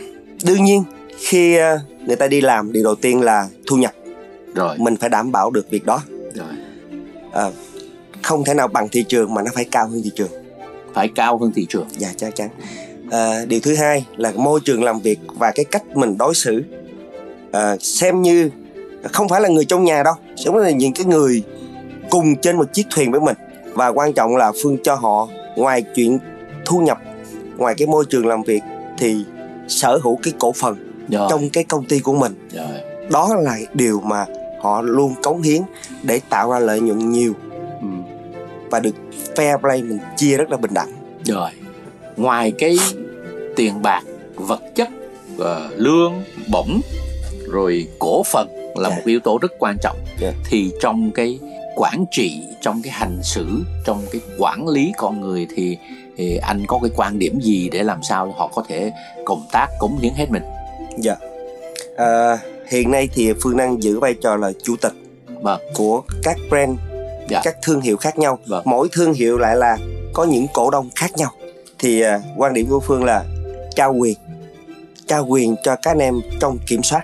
Đương 0.43 0.63
nhiên 0.63 0.83
khi 1.21 1.55
à, 1.55 1.79
người 2.05 2.15
ta 2.15 2.27
đi 2.27 2.41
làm 2.41 2.71
điều 2.71 2.83
đầu 2.83 2.95
tiên 2.95 3.21
là 3.21 3.47
thu 3.67 3.77
nhập. 3.77 3.91
Rồi. 4.55 4.77
Mình 4.77 4.97
phải 4.97 5.09
đảm 5.09 5.31
bảo 5.31 5.51
được 5.51 5.69
việc 5.69 5.85
đó. 5.85 6.01
Rồi. 6.33 6.47
À, 7.33 7.45
không 8.21 8.43
thể 8.43 8.53
nào 8.53 8.67
bằng 8.67 8.89
thị 8.89 9.03
trường 9.07 9.33
mà 9.33 9.41
nó 9.41 9.51
phải 9.53 9.65
cao 9.65 9.87
hơn 9.87 10.01
thị 10.03 10.11
trường. 10.15 10.31
Phải 10.93 11.09
cao 11.15 11.37
hơn 11.37 11.51
thị 11.55 11.65
trường. 11.69 11.87
Dạ 11.97 12.09
chắc 12.17 12.35
chắn. 12.35 12.49
À, 13.11 13.45
điều 13.45 13.59
thứ 13.59 13.75
hai 13.75 14.05
là 14.17 14.31
môi 14.35 14.59
trường 14.65 14.83
làm 14.83 14.99
việc 14.99 15.19
và 15.37 15.51
cái 15.51 15.65
cách 15.65 15.83
mình 15.97 16.17
đối 16.17 16.35
xử. 16.35 16.63
À, 17.51 17.77
xem 17.79 18.21
như 18.21 18.49
không 19.03 19.29
phải 19.29 19.41
là 19.41 19.49
người 19.49 19.65
trong 19.65 19.83
nhà 19.83 20.03
đâu 20.03 20.13
giống 20.35 20.55
như 20.55 20.63
là 20.63 20.71
những 20.71 20.93
cái 20.93 21.05
người 21.05 21.43
cùng 22.09 22.35
trên 22.35 22.57
một 22.57 22.73
chiếc 22.73 22.87
thuyền 22.89 23.11
với 23.11 23.21
mình. 23.21 23.35
Và 23.73 23.87
quan 23.87 24.13
trọng 24.13 24.35
là 24.35 24.51
phương 24.63 24.77
cho 24.83 24.95
họ 24.95 25.27
ngoài 25.55 25.83
chuyện 25.95 26.19
thu 26.65 26.79
nhập 26.79 26.97
ngoài 27.57 27.75
cái 27.77 27.87
môi 27.87 28.05
trường 28.09 28.27
làm 28.27 28.43
việc 28.43 28.61
thì 28.97 29.25
sở 29.67 29.99
hữu 30.03 30.19
cái 30.23 30.33
cổ 30.39 30.51
phần 30.51 30.90
rồi. 31.09 31.27
trong 31.29 31.49
cái 31.49 31.63
công 31.63 31.85
ty 31.85 31.99
của 31.99 32.13
mình. 32.13 32.49
Rồi. 32.53 32.81
Đó 33.11 33.35
là 33.41 33.57
điều 33.73 34.01
mà 34.01 34.25
họ 34.61 34.81
luôn 34.81 35.13
cống 35.23 35.41
hiến 35.41 35.61
để 36.03 36.19
tạo 36.29 36.51
ra 36.51 36.59
lợi 36.59 36.79
nhuận 36.79 37.09
nhiều. 37.11 37.33
Ừ. 37.81 37.87
và 38.69 38.79
được 38.79 38.95
fair 39.35 39.57
play 39.57 39.83
mình 39.83 39.99
chia 40.17 40.37
rất 40.37 40.49
là 40.49 40.57
bình 40.57 40.73
đẳng. 40.73 40.91
Rồi. 41.23 41.49
Ngoài 42.17 42.51
cái 42.57 42.77
tiền 43.55 43.81
bạc 43.81 44.03
vật 44.35 44.61
chất 44.75 44.89
ờ, 45.39 45.69
lương 45.75 46.13
bổng 46.51 46.81
rồi 47.51 47.87
cổ 47.99 48.23
phần 48.23 48.47
là 48.75 48.89
Dạ. 48.89 48.95
một 48.95 49.01
yếu 49.05 49.19
tố 49.19 49.37
rất 49.41 49.51
quan 49.59 49.77
trọng 49.81 49.97
Dạ. 50.21 50.31
thì 50.49 50.71
trong 50.81 51.11
cái 51.11 51.39
quản 51.75 52.05
trị 52.11 52.43
trong 52.61 52.81
cái 52.81 52.91
hành 52.91 53.19
xử 53.23 53.47
trong 53.85 54.01
cái 54.11 54.21
quản 54.37 54.67
lý 54.67 54.91
con 54.97 55.21
người 55.21 55.47
thì, 55.55 55.77
thì 56.17 56.37
anh 56.37 56.63
có 56.67 56.79
cái 56.83 56.91
quan 56.95 57.19
điểm 57.19 57.39
gì 57.41 57.69
để 57.71 57.83
làm 57.83 58.03
sao 58.03 58.33
họ 58.37 58.47
có 58.55 58.63
thể 58.67 58.91
công 59.25 59.45
tác 59.51 59.67
cống 59.79 59.97
hiến 59.97 60.13
hết 60.13 60.31
mình 60.31 60.43
Dạ. 60.97 61.15
À, 61.97 62.37
hiện 62.67 62.91
nay 62.91 63.09
thì 63.13 63.33
Phương 63.41 63.57
đang 63.57 63.83
giữ 63.83 63.99
vai 63.99 64.13
trò 64.13 64.35
là 64.35 64.51
chủ 64.63 64.75
tịch 64.81 64.93
vâng 65.41 65.59
của 65.75 66.01
các 66.23 66.37
brand, 66.49 66.79
Dạ. 67.29 67.41
các 67.43 67.55
thương 67.63 67.81
hiệu 67.81 67.97
khác 67.97 68.19
nhau. 68.19 68.39
Vâng. 68.47 68.63
Mỗi 68.65 68.87
thương 68.91 69.13
hiệu 69.13 69.37
lại 69.37 69.55
là 69.55 69.77
có 70.13 70.23
những 70.23 70.47
cổ 70.53 70.69
đông 70.69 70.89
khác 70.95 71.11
nhau. 71.17 71.31
Thì 71.79 72.01
à, 72.01 72.21
quan 72.37 72.53
điểm 72.53 72.67
của 72.69 72.79
Phương 72.79 73.03
là 73.03 73.25
trao 73.75 73.93
quyền, 73.93 74.17
trao 75.07 75.25
quyền 75.25 75.55
cho 75.63 75.75
các 75.75 75.91
anh 75.91 75.99
em 75.99 76.21
trong 76.39 76.57
kiểm 76.67 76.83
soát. 76.83 77.03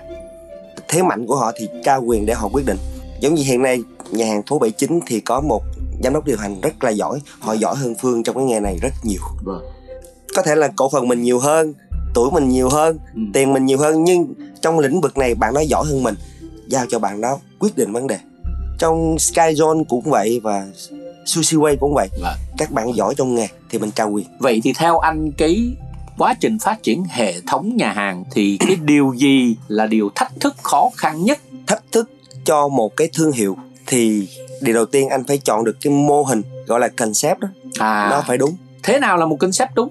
Thế 0.88 1.02
mạnh 1.02 1.26
của 1.26 1.36
họ 1.36 1.52
thì 1.56 1.68
trao 1.84 2.02
quyền 2.02 2.26
để 2.26 2.34
họ 2.34 2.48
quyết 2.52 2.66
định. 2.66 2.78
Giống 3.20 3.34
như 3.34 3.42
hiện 3.42 3.62
nay 3.62 3.82
nhà 4.10 4.26
hàng 4.26 4.42
phố 4.42 4.58
79 4.58 5.00
thì 5.06 5.20
có 5.20 5.40
một 5.40 5.62
giám 6.04 6.12
đốc 6.12 6.24
điều 6.24 6.36
hành 6.36 6.60
rất 6.60 6.84
là 6.84 6.90
giỏi, 6.90 7.20
họ 7.40 7.52
giỏi 7.52 7.74
hơn 7.76 7.94
Phương 8.00 8.22
trong 8.22 8.36
cái 8.36 8.44
nghề 8.44 8.60
này 8.60 8.78
rất 8.82 8.92
nhiều. 9.02 9.20
vâng 9.44 9.62
Có 10.36 10.42
thể 10.42 10.54
là 10.54 10.68
cổ 10.76 10.88
phần 10.88 11.08
mình 11.08 11.22
nhiều 11.22 11.38
hơn, 11.38 11.74
tuổi 12.18 12.30
mình 12.30 12.48
nhiều 12.48 12.68
hơn, 12.68 12.98
ừ. 13.14 13.20
tiền 13.32 13.52
mình 13.52 13.66
nhiều 13.66 13.78
hơn 13.78 14.04
nhưng 14.04 14.34
trong 14.62 14.78
lĩnh 14.78 15.00
vực 15.00 15.18
này 15.18 15.34
bạn 15.34 15.54
đó 15.54 15.60
giỏi 15.60 15.86
hơn 15.86 16.02
mình. 16.02 16.14
Giao 16.66 16.86
cho 16.88 16.98
bạn 16.98 17.20
đó 17.20 17.38
quyết 17.58 17.76
định 17.76 17.92
vấn 17.92 18.06
đề. 18.06 18.18
Trong 18.78 19.16
Skyzone 19.16 19.84
cũng 19.84 20.02
vậy 20.04 20.40
và 20.42 20.66
Sushi 21.26 21.56
Way 21.56 21.76
cũng 21.80 21.94
vậy. 21.94 22.08
Vâng. 22.22 22.34
các 22.58 22.70
bạn 22.70 22.94
giỏi 22.94 23.14
trong 23.14 23.34
nghề 23.34 23.48
thì 23.70 23.78
mình 23.78 23.90
trao 23.90 24.10
quyền. 24.10 24.26
Vậy 24.38 24.60
thì 24.64 24.72
theo 24.72 24.98
anh 24.98 25.32
cái 25.32 25.76
quá 26.18 26.34
trình 26.40 26.58
phát 26.58 26.82
triển 26.82 27.04
hệ 27.10 27.34
thống 27.46 27.76
nhà 27.76 27.92
hàng 27.92 28.24
thì 28.30 28.56
cái 28.66 28.76
điều 28.82 29.14
gì 29.16 29.56
là 29.68 29.86
điều 29.86 30.10
thách 30.14 30.32
thức 30.40 30.56
khó 30.62 30.90
khăn 30.96 31.24
nhất? 31.24 31.38
Thách 31.66 31.82
thức 31.92 32.10
cho 32.44 32.68
một 32.68 32.96
cái 32.96 33.08
thương 33.14 33.32
hiệu 33.32 33.56
thì 33.86 34.28
điều 34.60 34.74
đầu 34.74 34.86
tiên 34.86 35.08
anh 35.08 35.24
phải 35.24 35.38
chọn 35.38 35.64
được 35.64 35.76
cái 35.80 35.92
mô 35.92 36.22
hình 36.22 36.42
gọi 36.66 36.80
là 36.80 36.88
concept 36.88 37.40
đó. 37.40 37.48
À. 37.78 38.08
Nó 38.10 38.22
phải 38.26 38.38
đúng. 38.38 38.56
Thế 38.82 38.98
nào 38.98 39.16
là 39.16 39.26
một 39.26 39.36
concept 39.36 39.74
đúng 39.74 39.88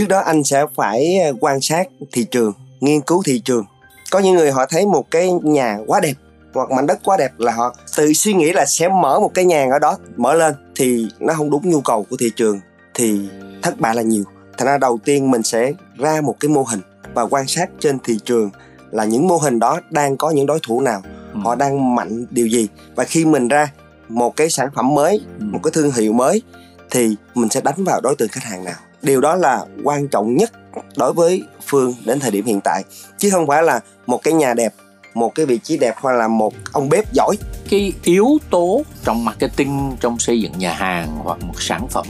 trước 0.00 0.08
đó 0.08 0.20
anh 0.20 0.44
sẽ 0.44 0.64
phải 0.74 1.18
quan 1.40 1.60
sát 1.60 1.88
thị 2.12 2.24
trường 2.30 2.52
nghiên 2.80 3.00
cứu 3.00 3.22
thị 3.26 3.40
trường 3.44 3.64
có 4.10 4.18
những 4.18 4.34
người 4.34 4.50
họ 4.50 4.66
thấy 4.66 4.86
một 4.86 5.10
cái 5.10 5.32
nhà 5.32 5.78
quá 5.86 6.00
đẹp 6.00 6.12
hoặc 6.54 6.70
mảnh 6.70 6.86
đất 6.86 6.98
quá 7.04 7.16
đẹp 7.16 7.30
là 7.38 7.52
họ 7.52 7.74
tự 7.96 8.12
suy 8.12 8.34
nghĩ 8.34 8.52
là 8.52 8.66
sẽ 8.66 8.88
mở 8.88 9.20
một 9.20 9.30
cái 9.34 9.44
nhà 9.44 9.68
ở 9.72 9.78
đó 9.78 9.98
mở 10.16 10.34
lên 10.34 10.54
thì 10.76 11.06
nó 11.18 11.34
không 11.34 11.50
đúng 11.50 11.70
nhu 11.70 11.80
cầu 11.80 12.06
của 12.10 12.16
thị 12.20 12.30
trường 12.36 12.60
thì 12.94 13.28
thất 13.62 13.80
bại 13.80 13.94
là 13.94 14.02
nhiều 14.02 14.24
thành 14.58 14.66
ra 14.68 14.78
đầu 14.78 14.98
tiên 15.04 15.30
mình 15.30 15.42
sẽ 15.42 15.72
ra 15.98 16.20
một 16.20 16.36
cái 16.40 16.48
mô 16.48 16.62
hình 16.62 16.80
và 17.14 17.22
quan 17.22 17.46
sát 17.46 17.70
trên 17.80 17.98
thị 18.04 18.18
trường 18.24 18.50
là 18.90 19.04
những 19.04 19.28
mô 19.28 19.36
hình 19.36 19.58
đó 19.58 19.80
đang 19.90 20.16
có 20.16 20.30
những 20.30 20.46
đối 20.46 20.58
thủ 20.66 20.80
nào 20.80 21.02
Ừ. 21.34 21.40
họ 21.44 21.54
đang 21.54 21.94
mạnh 21.94 22.26
điều 22.30 22.46
gì 22.46 22.68
và 22.94 23.04
khi 23.04 23.24
mình 23.24 23.48
ra 23.48 23.72
một 24.08 24.36
cái 24.36 24.50
sản 24.50 24.68
phẩm 24.74 24.94
mới 24.94 25.20
Ừ. 25.38 25.44
một 25.52 25.60
cái 25.62 25.70
thương 25.74 25.90
hiệu 25.92 26.12
mới 26.12 26.42
thì 26.90 27.16
mình 27.34 27.48
sẽ 27.50 27.60
đánh 27.60 27.84
vào 27.84 28.00
đối 28.00 28.14
tượng 28.16 28.28
khách 28.28 28.44
hàng 28.44 28.64
nào 28.64 28.74
điều 29.02 29.20
đó 29.20 29.36
là 29.36 29.64
quan 29.84 30.08
trọng 30.08 30.36
nhất 30.36 30.52
đối 30.96 31.12
với 31.12 31.42
phương 31.66 31.94
đến 32.04 32.20
thời 32.20 32.30
điểm 32.30 32.46
hiện 32.46 32.60
tại. 32.64 32.82
Chứ 33.18 33.30
không 33.30 33.46
phải 33.46 33.62
là 33.62 33.80
một 34.06 34.22
cái 34.22 34.34
nhà 34.34 34.54
đẹp, 34.54 34.74
một 35.14 35.34
cái 35.34 35.46
vị 35.46 35.58
trí 35.58 35.76
đẹp 35.76 35.94
hoặc 36.00 36.12
là 36.12 36.28
một 36.28 36.54
ông 36.72 36.88
bếp 36.88 37.12
giỏi. 37.12 37.36
Cái 37.70 37.92
yếu 38.04 38.38
tố 38.50 38.82
trong 39.04 39.24
marketing, 39.24 39.96
trong 40.00 40.18
xây 40.18 40.40
dựng 40.40 40.58
nhà 40.58 40.72
hàng 40.72 41.08
hoặc 41.22 41.38
một 41.42 41.62
sản 41.62 41.88
phẩm 41.88 42.06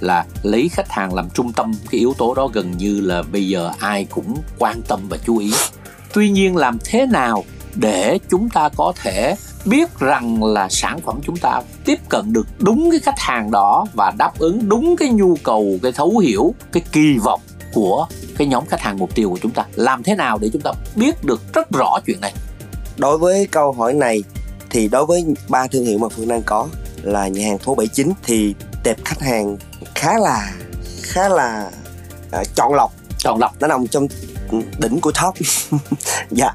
là 0.00 0.24
lấy 0.42 0.68
khách 0.72 0.90
hàng 0.90 1.14
làm 1.14 1.30
trung 1.30 1.52
tâm, 1.52 1.72
cái 1.90 1.98
yếu 1.98 2.14
tố 2.18 2.34
đó 2.34 2.48
gần 2.52 2.76
như 2.76 3.00
là 3.00 3.22
bây 3.22 3.48
giờ 3.48 3.70
ai 3.78 4.06
cũng 4.10 4.36
quan 4.58 4.82
tâm 4.88 5.00
và 5.08 5.16
chú 5.26 5.38
ý. 5.38 5.52
Tuy 6.12 6.30
nhiên 6.30 6.56
làm 6.56 6.78
thế 6.84 7.06
nào 7.06 7.44
để 7.74 8.18
chúng 8.30 8.48
ta 8.48 8.68
có 8.76 8.92
thể 9.02 9.34
biết 9.64 9.98
rằng 9.98 10.44
là 10.44 10.68
sản 10.68 11.00
phẩm 11.00 11.20
chúng 11.22 11.36
ta 11.36 11.62
tiếp 11.84 11.98
cận 12.08 12.32
được 12.32 12.46
đúng 12.58 12.90
cái 12.90 13.00
khách 13.00 13.18
hàng 13.18 13.50
đó 13.50 13.86
và 13.94 14.12
đáp 14.18 14.38
ứng 14.38 14.68
đúng 14.68 14.96
cái 14.96 15.08
nhu 15.08 15.36
cầu 15.42 15.78
cái 15.82 15.92
thấu 15.92 16.18
hiểu 16.18 16.54
cái 16.72 16.82
kỳ 16.92 17.18
vọng 17.18 17.40
của 17.72 18.06
cái 18.38 18.46
nhóm 18.46 18.66
khách 18.66 18.80
hàng 18.80 18.98
mục 18.98 19.14
tiêu 19.14 19.30
của 19.30 19.38
chúng 19.42 19.52
ta. 19.52 19.64
Làm 19.74 20.02
thế 20.02 20.14
nào 20.14 20.38
để 20.38 20.50
chúng 20.52 20.62
ta 20.62 20.72
biết 20.96 21.24
được 21.24 21.40
rất 21.54 21.70
rõ 21.70 21.98
chuyện 22.06 22.20
này? 22.20 22.34
Đối 22.96 23.18
với 23.18 23.46
câu 23.46 23.72
hỏi 23.72 23.94
này 23.94 24.22
thì 24.70 24.88
đối 24.88 25.06
với 25.06 25.24
ba 25.48 25.66
thương 25.66 25.84
hiệu 25.84 25.98
mà 25.98 26.08
phương 26.08 26.28
đang 26.28 26.42
có 26.42 26.68
là 27.02 27.28
nhà 27.28 27.46
hàng 27.46 27.58
phố 27.58 27.74
79 27.74 28.12
thì 28.22 28.54
tệp 28.84 29.04
khách 29.04 29.20
hàng 29.20 29.56
khá 29.94 30.18
là 30.18 30.52
khá 31.02 31.28
là 31.28 31.70
à, 32.30 32.42
chọn 32.54 32.74
lọc. 32.74 32.92
Chọn 33.18 33.38
lọc. 33.38 33.60
Nó 33.60 33.66
nằm 33.66 33.86
trong 33.86 34.08
đỉnh 34.78 35.00
của 35.00 35.12
top. 35.22 35.34
Dạ. 36.30 36.50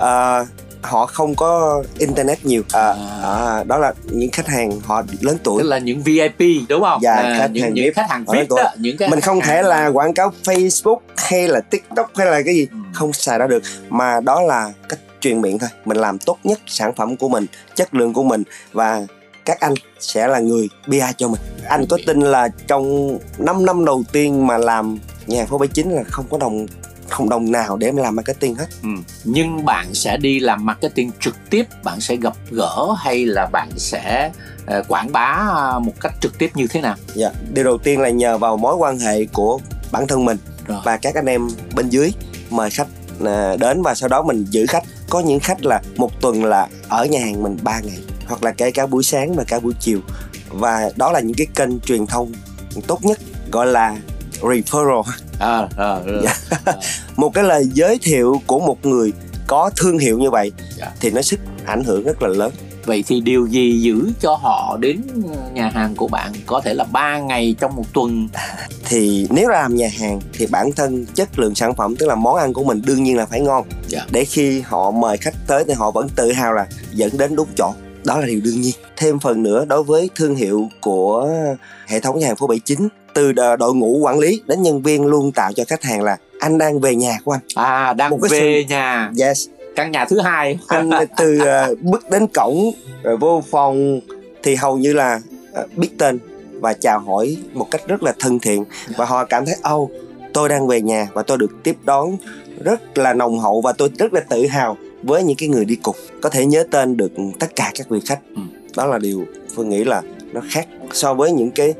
À, 0.00 0.44
họ 0.82 1.06
không 1.06 1.34
có 1.34 1.82
internet 1.98 2.44
nhiều. 2.44 2.62
À, 2.72 2.94
à, 3.22 3.64
đó 3.64 3.78
là 3.78 3.92
những 4.04 4.30
khách 4.30 4.46
hàng 4.48 4.80
họ 4.84 5.02
lớn 5.20 5.36
tuổi. 5.42 5.62
Tức 5.62 5.68
là 5.68 5.78
những 5.78 6.02
VIP 6.02 6.38
đúng 6.68 6.82
không? 6.82 6.98
Dạ, 7.02 7.14
À, 7.14 7.36
khách 7.38 7.50
những, 7.52 7.62
hàng 7.62 7.74
những 7.74 7.84
VIP. 7.84 7.94
khách 7.94 8.10
hàng 8.10 8.24
Ở 8.26 8.32
VIP 8.34 8.48
đó, 8.48 8.70
những 8.78 8.96
cái 8.96 9.08
mình 9.08 9.20
không 9.20 9.40
thể 9.40 9.62
là 9.62 9.88
quảng 9.88 10.14
cáo 10.14 10.32
Facebook 10.44 10.98
hay 11.16 11.48
là 11.48 11.60
TikTok 11.60 12.10
hay 12.16 12.26
là 12.26 12.42
cái 12.44 12.54
gì 12.54 12.66
Ừ. 12.70 12.76
không 12.92 13.12
xài 13.12 13.38
đó 13.38 13.46
được. 13.46 13.62
Mà 13.88 14.20
đó 14.20 14.40
là 14.42 14.72
cách 14.88 14.98
truyền 15.20 15.40
miệng 15.40 15.58
thôi. 15.58 15.68
Mình 15.84 15.96
làm 15.96 16.18
tốt 16.18 16.38
nhất 16.44 16.60
sản 16.66 16.94
phẩm 16.96 17.16
của 17.16 17.28
mình 17.28 17.46
chất 17.74 17.94
lượng 17.94 18.12
của 18.12 18.22
mình 18.22 18.42
và 18.72 19.02
các 19.44 19.60
anh 19.60 19.74
sẽ 20.00 20.28
là 20.28 20.38
người 20.38 20.68
PR 20.86 21.16
cho 21.16 21.28
mình. 21.28 21.40
Anh 21.68 21.86
có 21.86 21.98
tin 22.06 22.20
là 22.20 22.48
trong 22.66 23.18
5 23.38 23.66
năm 23.66 23.84
đầu 23.84 24.02
tiên 24.12 24.46
mà 24.46 24.58
làm 24.58 24.98
nhà 25.26 25.38
hàng 25.38 25.46
phố 25.46 25.58
79 25.58 25.90
là 25.90 26.02
không 26.04 26.24
có 26.30 26.38
đồng 26.38 26.66
không 27.10 27.28
đồng 27.28 27.52
nào 27.52 27.76
để 27.76 27.92
mà 27.92 28.02
làm 28.02 28.16
marketing 28.16 28.54
hết. 28.54 28.66
Ừ. 28.82 28.88
nhưng 29.24 29.64
bạn 29.64 29.94
sẽ 29.94 30.16
đi 30.16 30.40
làm 30.40 30.66
marketing 30.66 31.10
trực 31.20 31.36
tiếp 31.50 31.66
bạn 31.84 32.00
sẽ 32.00 32.16
gặp 32.16 32.34
gỡ 32.50 32.94
hay 32.98 33.26
là 33.26 33.46
bạn 33.52 33.70
sẽ 33.76 34.30
uh, 34.78 34.88
quảng 34.88 35.12
bá 35.12 35.48
một 35.78 35.92
cách 36.00 36.12
trực 36.20 36.38
tiếp 36.38 36.50
như 36.54 36.66
thế 36.66 36.80
nào? 36.80 36.96
Dạ 37.14 37.30
điều 37.54 37.64
đầu 37.64 37.78
tiên 37.78 38.00
là 38.00 38.08
nhờ 38.08 38.38
vào 38.38 38.56
mối 38.56 38.76
quan 38.76 38.98
hệ 38.98 39.24
của 39.24 39.58
bản 39.92 40.06
thân 40.06 40.24
mình 40.24 40.38
Rồi. 40.66 40.80
và 40.84 40.96
các 40.96 41.14
anh 41.14 41.26
em 41.26 41.48
bên 41.74 41.88
dưới 41.88 42.12
mời 42.50 42.70
khách 42.70 42.88
à, 43.24 43.56
đến 43.56 43.82
và 43.82 43.94
sau 43.94 44.08
đó 44.08 44.22
mình 44.22 44.44
giữ 44.50 44.66
khách. 44.68 44.84
Có 45.10 45.20
những 45.20 45.40
khách 45.40 45.64
là 45.64 45.82
một 45.96 46.20
tuần 46.20 46.44
là 46.44 46.68
ở 46.88 47.04
nhà 47.04 47.20
hàng 47.20 47.42
mình 47.42 47.56
3 47.62 47.80
ngày 47.80 47.98
hoặc 48.26 48.42
là 48.44 48.52
kể 48.52 48.70
cả 48.70 48.86
buổi 48.86 49.02
sáng 49.02 49.34
và 49.34 49.44
cả 49.44 49.60
buổi 49.60 49.72
chiều. 49.80 50.00
Và 50.48 50.90
đó 50.96 51.12
là 51.12 51.20
những 51.20 51.36
cái 51.36 51.46
kênh 51.54 51.80
truyền 51.80 52.06
thông 52.06 52.32
tốt 52.86 52.98
nhất 53.04 53.18
gọi 53.52 53.66
là 53.66 53.96
referral 54.40 55.02
à, 55.48 55.68
à, 55.76 55.98
dạ. 56.24 56.34
à. 56.64 56.72
một 57.16 57.34
cái 57.34 57.44
lời 57.44 57.68
giới 57.74 57.98
thiệu 58.02 58.40
của 58.46 58.60
một 58.60 58.86
người 58.86 59.12
có 59.46 59.70
thương 59.76 59.98
hiệu 59.98 60.18
như 60.18 60.30
vậy 60.30 60.52
dạ. 60.76 60.90
thì 61.00 61.10
nó 61.10 61.22
sức 61.22 61.40
ảnh 61.66 61.84
hưởng 61.84 62.04
rất 62.04 62.22
là 62.22 62.28
lớn 62.28 62.52
vậy 62.84 63.04
thì 63.06 63.20
điều 63.20 63.46
gì 63.46 63.80
giữ 63.80 64.10
cho 64.20 64.34
họ 64.34 64.76
đến 64.80 65.02
nhà 65.52 65.70
hàng 65.74 65.94
của 65.94 66.08
bạn 66.08 66.32
có 66.46 66.60
thể 66.60 66.74
là 66.74 66.84
3 66.84 67.18
ngày 67.18 67.54
trong 67.60 67.76
một 67.76 67.84
tuần 67.92 68.28
thì 68.84 69.26
nếu 69.30 69.48
làm 69.48 69.74
nhà 69.74 69.88
hàng 69.98 70.20
thì 70.32 70.46
bản 70.46 70.72
thân 70.72 71.06
chất 71.14 71.38
lượng 71.38 71.54
sản 71.54 71.74
phẩm 71.74 71.96
tức 71.96 72.06
là 72.06 72.14
món 72.14 72.36
ăn 72.36 72.52
của 72.52 72.64
mình 72.64 72.82
đương 72.86 73.02
nhiên 73.02 73.16
là 73.16 73.26
phải 73.26 73.40
ngon 73.40 73.64
yeah. 73.64 73.88
Dạ. 73.88 74.06
để 74.10 74.24
khi 74.24 74.60
họ 74.60 74.90
mời 74.90 75.16
khách 75.16 75.34
tới 75.46 75.64
thì 75.66 75.72
họ 75.72 75.90
vẫn 75.90 76.08
tự 76.08 76.32
hào 76.32 76.52
là 76.52 76.66
dẫn 76.92 77.18
đến 77.18 77.36
đúng 77.36 77.48
chỗ 77.56 77.72
đó 78.04 78.20
là 78.20 78.26
điều 78.26 78.40
đương 78.44 78.60
nhiên 78.60 78.74
thêm 78.96 79.18
phần 79.18 79.42
nữa 79.42 79.64
đối 79.68 79.82
với 79.82 80.10
thương 80.14 80.34
hiệu 80.34 80.68
của 80.80 81.30
hệ 81.86 82.00
thống 82.00 82.18
nhà 82.18 82.26
hàng 82.26 82.36
phố 82.36 82.46
79 82.46 82.88
từ 83.14 83.32
đội 83.32 83.74
ngũ 83.74 83.98
quản 83.98 84.18
lý 84.18 84.42
đến 84.46 84.62
nhân 84.62 84.82
viên 84.82 85.06
luôn 85.06 85.32
tạo 85.32 85.52
cho 85.52 85.64
khách 85.68 85.82
hàng 85.82 86.02
là 86.02 86.16
anh 86.40 86.58
đang 86.58 86.80
về 86.80 86.94
nhà 86.94 87.18
của 87.24 87.32
anh. 87.32 87.40
À 87.54 87.92
đang 87.92 88.10
Một 88.10 88.18
cái 88.22 88.30
về 88.30 88.62
sự... 88.62 88.68
nhà. 88.68 89.12
Yes. 89.20 89.48
Căn 89.76 89.90
nhà 89.90 90.04
thứ 90.04 90.20
hai. 90.20 90.58
Anh 90.68 90.90
từ 91.16 91.38
uh, 91.40 91.78
bước 91.80 92.10
đến 92.10 92.26
cổng 92.26 92.70
rồi 93.02 93.16
vô 93.16 93.42
phòng 93.50 94.00
thì 94.42 94.54
hầu 94.54 94.78
như 94.78 94.92
là 94.92 95.20
uh, 95.60 95.76
biết 95.76 95.88
tên 95.98 96.18
và 96.60 96.72
chào 96.72 96.98
hỏi 96.98 97.36
một 97.52 97.70
cách 97.70 97.82
rất 97.86 98.02
là 98.02 98.12
thân 98.18 98.38
thiện. 98.38 98.64
Và 98.96 99.04
họ 99.04 99.24
cảm 99.24 99.46
thấy 99.46 99.54
ô 99.62 99.76
oh, 99.76 99.90
tôi 100.34 100.48
đang 100.48 100.66
về 100.66 100.80
nhà 100.80 101.08
và 101.12 101.22
tôi 101.22 101.38
được 101.38 101.50
tiếp 101.62 101.76
đón 101.84 102.16
rất 102.64 102.98
là 102.98 103.14
nồng 103.14 103.38
hậu 103.38 103.60
và 103.60 103.72
tôi 103.72 103.90
rất 103.98 104.12
là 104.12 104.20
tự 104.20 104.46
hào 104.46 104.76
với 105.02 105.22
những 105.22 105.36
cái 105.36 105.48
người 105.48 105.64
đi 105.64 105.76
cùng. 105.82 105.96
Có 106.22 106.28
thể 106.28 106.46
nhớ 106.46 106.64
tên 106.70 106.96
được 106.96 107.12
tất 107.38 107.56
cả 107.56 107.72
các 107.74 107.88
vị 107.88 108.00
khách. 108.06 108.20
Ừ. 108.36 108.42
đó 108.76 108.86
là 108.86 108.98
điều 108.98 109.24
phương 109.54 109.68
nghĩ 109.68 109.84
là 109.84 110.02
nó 110.32 110.40
khác 110.50 110.66
so 110.92 111.14
với 111.14 111.32
những 111.32 111.50
cái 111.50 111.74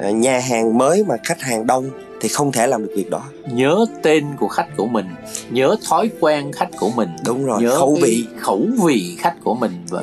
nhà 0.00 0.38
hàng 0.38 0.78
mới 0.78 1.04
mà 1.04 1.14
khách 1.24 1.40
hàng 1.40 1.66
đông 1.66 1.90
thì 2.20 2.28
không 2.28 2.52
thể 2.52 2.66
làm 2.66 2.82
được 2.82 2.92
việc 2.96 3.10
đó. 3.10 3.22
Nhớ 3.52 3.86
tên 4.02 4.24
của 4.38 4.48
khách 4.48 4.66
của 4.76 4.86
mình 4.86 5.06
nhớ 5.50 5.76
thói 5.88 6.10
quen 6.20 6.52
khách 6.52 6.68
của 6.80 6.90
mình 6.96 7.08
đúng 7.26 7.44
rồi 7.44 7.62
nhớ 7.62 7.78
khẩu 7.78 7.98
vị. 8.02 8.26
khẩu 8.38 8.66
vị 8.84 9.16
khách 9.18 9.34
của 9.44 9.54
mình 9.54 9.72
và 9.90 10.02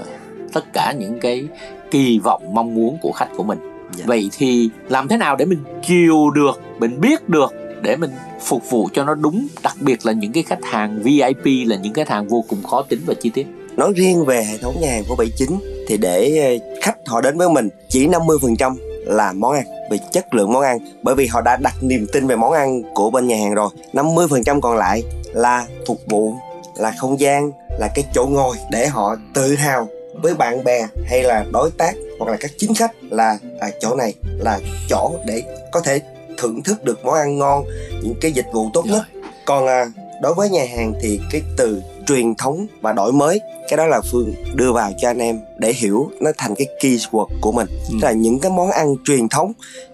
tất 0.53 0.73
cả 0.73 0.93
những 0.99 1.19
cái 1.19 1.47
kỳ 1.91 2.19
vọng 2.19 2.53
mong 2.53 2.75
muốn 2.75 2.97
của 3.01 3.11
khách 3.11 3.29
của 3.37 3.43
mình. 3.43 3.59
Dạ. 3.97 4.03
vậy 4.07 4.29
thì 4.37 4.69
làm 4.89 5.07
thế 5.07 5.17
nào 5.17 5.35
để 5.35 5.45
mình 5.45 5.63
chiều 5.87 6.29
được 6.29 6.61
mình 6.79 7.01
biết 7.01 7.29
được 7.29 7.53
để 7.81 7.95
mình 7.95 8.11
phục 8.41 8.69
vụ 8.69 8.89
cho 8.93 9.03
nó 9.03 9.15
đúng 9.15 9.47
đặc 9.63 9.75
biệt 9.79 10.05
là 10.05 10.11
những 10.13 10.31
cái 10.31 10.43
khách 10.43 10.63
hàng 10.63 11.01
VIP 11.03 11.67
là 11.67 11.75
những 11.75 11.93
khách 11.93 12.09
hàng 12.09 12.27
vô 12.27 12.43
cùng 12.49 12.63
khó 12.63 12.81
tính 12.81 12.99
và 13.05 13.13
chi 13.21 13.29
tiết? 13.29 13.47
Nói 13.77 13.93
riêng 13.95 14.25
về 14.25 14.43
hệ 14.43 14.57
thống 14.57 14.75
nhà 14.81 14.91
hàng 14.91 15.03
của 15.09 15.15
79 15.15 15.49
thì 15.87 15.97
để 15.97 16.37
ờ, 16.61 16.77
khách 16.81 16.97
họ 17.05 17.21
đến 17.21 17.37
với 17.37 17.49
mình 17.49 17.69
chỉ 17.89 18.07
50% 18.07 18.75
là 19.05 19.31
món 19.31 19.53
ăn 19.53 19.63
về 19.91 19.97
chất 20.11 20.33
lượng 20.33 20.53
món 20.53 20.61
ăn. 20.61 20.77
Bởi 21.03 21.15
vì 21.15 21.27
họ 21.27 21.41
đã 21.41 21.57
đặt 21.57 21.73
niềm 21.81 22.07
tin 22.13 22.27
về 22.27 22.35
món 22.35 22.51
ăn 22.51 22.81
của 22.93 23.09
bên 23.09 23.27
nhà 23.27 23.37
hàng 23.37 23.53
rồi. 23.53 23.69
50% 23.93 24.61
còn 24.61 24.77
lại 24.77 25.03
là 25.33 25.65
phục 25.87 26.01
vụ 26.05 26.33
là 26.75 26.93
không 26.97 27.19
gian 27.19 27.51
là 27.79 27.89
cái 27.95 28.05
chỗ 28.13 28.25
ngồi 28.25 28.57
để 28.71 28.87
họ 28.87 29.15
tự 29.33 29.55
hào 29.55 29.87
với 30.21 30.33
bạn 30.33 30.63
bè 30.63 30.87
hay 31.05 31.23
là 31.23 31.45
đối 31.51 31.71
tác 31.71 31.93
hoặc 32.19 32.31
là 32.31 32.37
các 32.39 32.51
chính 32.57 32.73
khách 32.73 32.91
là 33.01 33.37
à, 33.59 33.69
chỗ 33.79 33.95
này 33.95 34.13
là 34.39 34.59
chỗ 34.89 35.11
để 35.25 35.43
có 35.71 35.81
thể 35.81 35.99
thưởng 36.37 36.63
thức 36.63 36.83
được 36.83 37.05
món 37.05 37.15
ăn 37.15 37.39
ngon 37.39 37.65
những 38.03 38.15
cái 38.21 38.31
dịch 38.31 38.47
vụ 38.53 38.69
tốt 38.73 38.85
nhất. 38.85 39.01
Còn 39.45 39.67
à, 39.67 39.91
đối 40.21 40.33
với 40.33 40.49
nhà 40.49 40.65
hàng 40.75 40.93
thì 41.01 41.19
cái 41.31 41.41
từ 41.57 41.81
truyền 42.11 42.35
thống 42.35 42.67
và 42.81 42.93
đổi 42.93 43.11
mới 43.11 43.39
cái 43.69 43.77
đó 43.77 43.85
là 43.85 44.01
phương 44.11 44.33
đưa 44.55 44.71
vào 44.71 44.91
cho 45.01 45.09
anh 45.09 45.17
em 45.17 45.39
để 45.57 45.73
hiểu 45.73 46.11
nó 46.21 46.31
thành 46.37 46.55
cái 46.55 46.67
keyword 46.79 47.27
của 47.41 47.51
mình 47.51 47.67
ừ. 47.89 47.97
là 48.01 48.11
những 48.11 48.39
cái 48.39 48.51
món 48.51 48.71
ăn 48.71 48.95
truyền 49.05 49.29
thống 49.29 49.53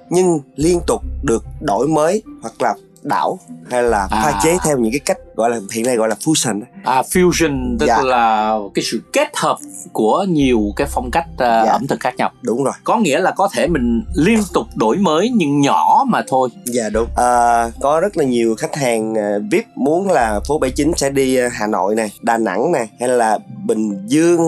nhưng 0.09 0.39
liên 0.55 0.79
tục 0.87 1.01
được 1.23 1.43
đổi 1.61 1.87
mới 1.87 2.23
hoặc 2.41 2.61
là 2.61 2.73
đảo 3.03 3.39
hay 3.71 3.83
là 3.83 4.07
pha 4.11 4.31
à. 4.33 4.39
chế 4.43 4.57
theo 4.63 4.77
những 4.77 4.91
cái 4.91 4.99
cách 4.99 5.17
gọi 5.35 5.49
là 5.49 5.59
hiện 5.73 5.85
nay 5.85 5.95
gọi 5.95 6.09
là 6.09 6.15
fusion 6.25 6.61
à 6.83 7.01
fusion 7.01 7.77
tức 7.79 7.85
dạ. 7.85 8.01
là 8.01 8.55
cái 8.73 8.83
sự 8.83 9.01
kết 9.13 9.27
hợp 9.35 9.57
của 9.93 10.25
nhiều 10.29 10.61
cái 10.75 10.87
phong 10.91 11.11
cách 11.11 11.25
uh, 11.33 11.39
dạ. 11.39 11.71
ẩm 11.71 11.87
thực 11.87 11.99
khác 11.99 12.15
nhau 12.17 12.31
đúng 12.41 12.63
rồi 12.63 12.73
có 12.83 12.97
nghĩa 12.97 13.19
là 13.19 13.31
có 13.31 13.49
thể 13.53 13.67
mình 13.67 14.03
liên 14.15 14.39
tục 14.53 14.67
đổi 14.75 14.97
mới 14.97 15.31
nhưng 15.35 15.61
nhỏ 15.61 16.03
mà 16.07 16.21
thôi 16.27 16.49
dạ 16.65 16.89
đúng 16.89 17.07
à, 17.15 17.63
có 17.81 17.99
rất 17.99 18.17
là 18.17 18.23
nhiều 18.23 18.55
khách 18.55 18.75
hàng 18.75 19.13
uh, 19.13 19.43
vip 19.51 19.65
muốn 19.75 20.11
là 20.11 20.39
phố 20.47 20.59
79 20.59 20.91
sẽ 20.97 21.09
đi 21.09 21.45
uh, 21.45 21.51
hà 21.53 21.67
nội 21.67 21.95
này 21.95 22.11
đà 22.21 22.37
nẵng 22.37 22.71
này 22.71 22.89
hay 22.99 23.09
là 23.09 23.39
bình 23.65 24.07
dương 24.07 24.39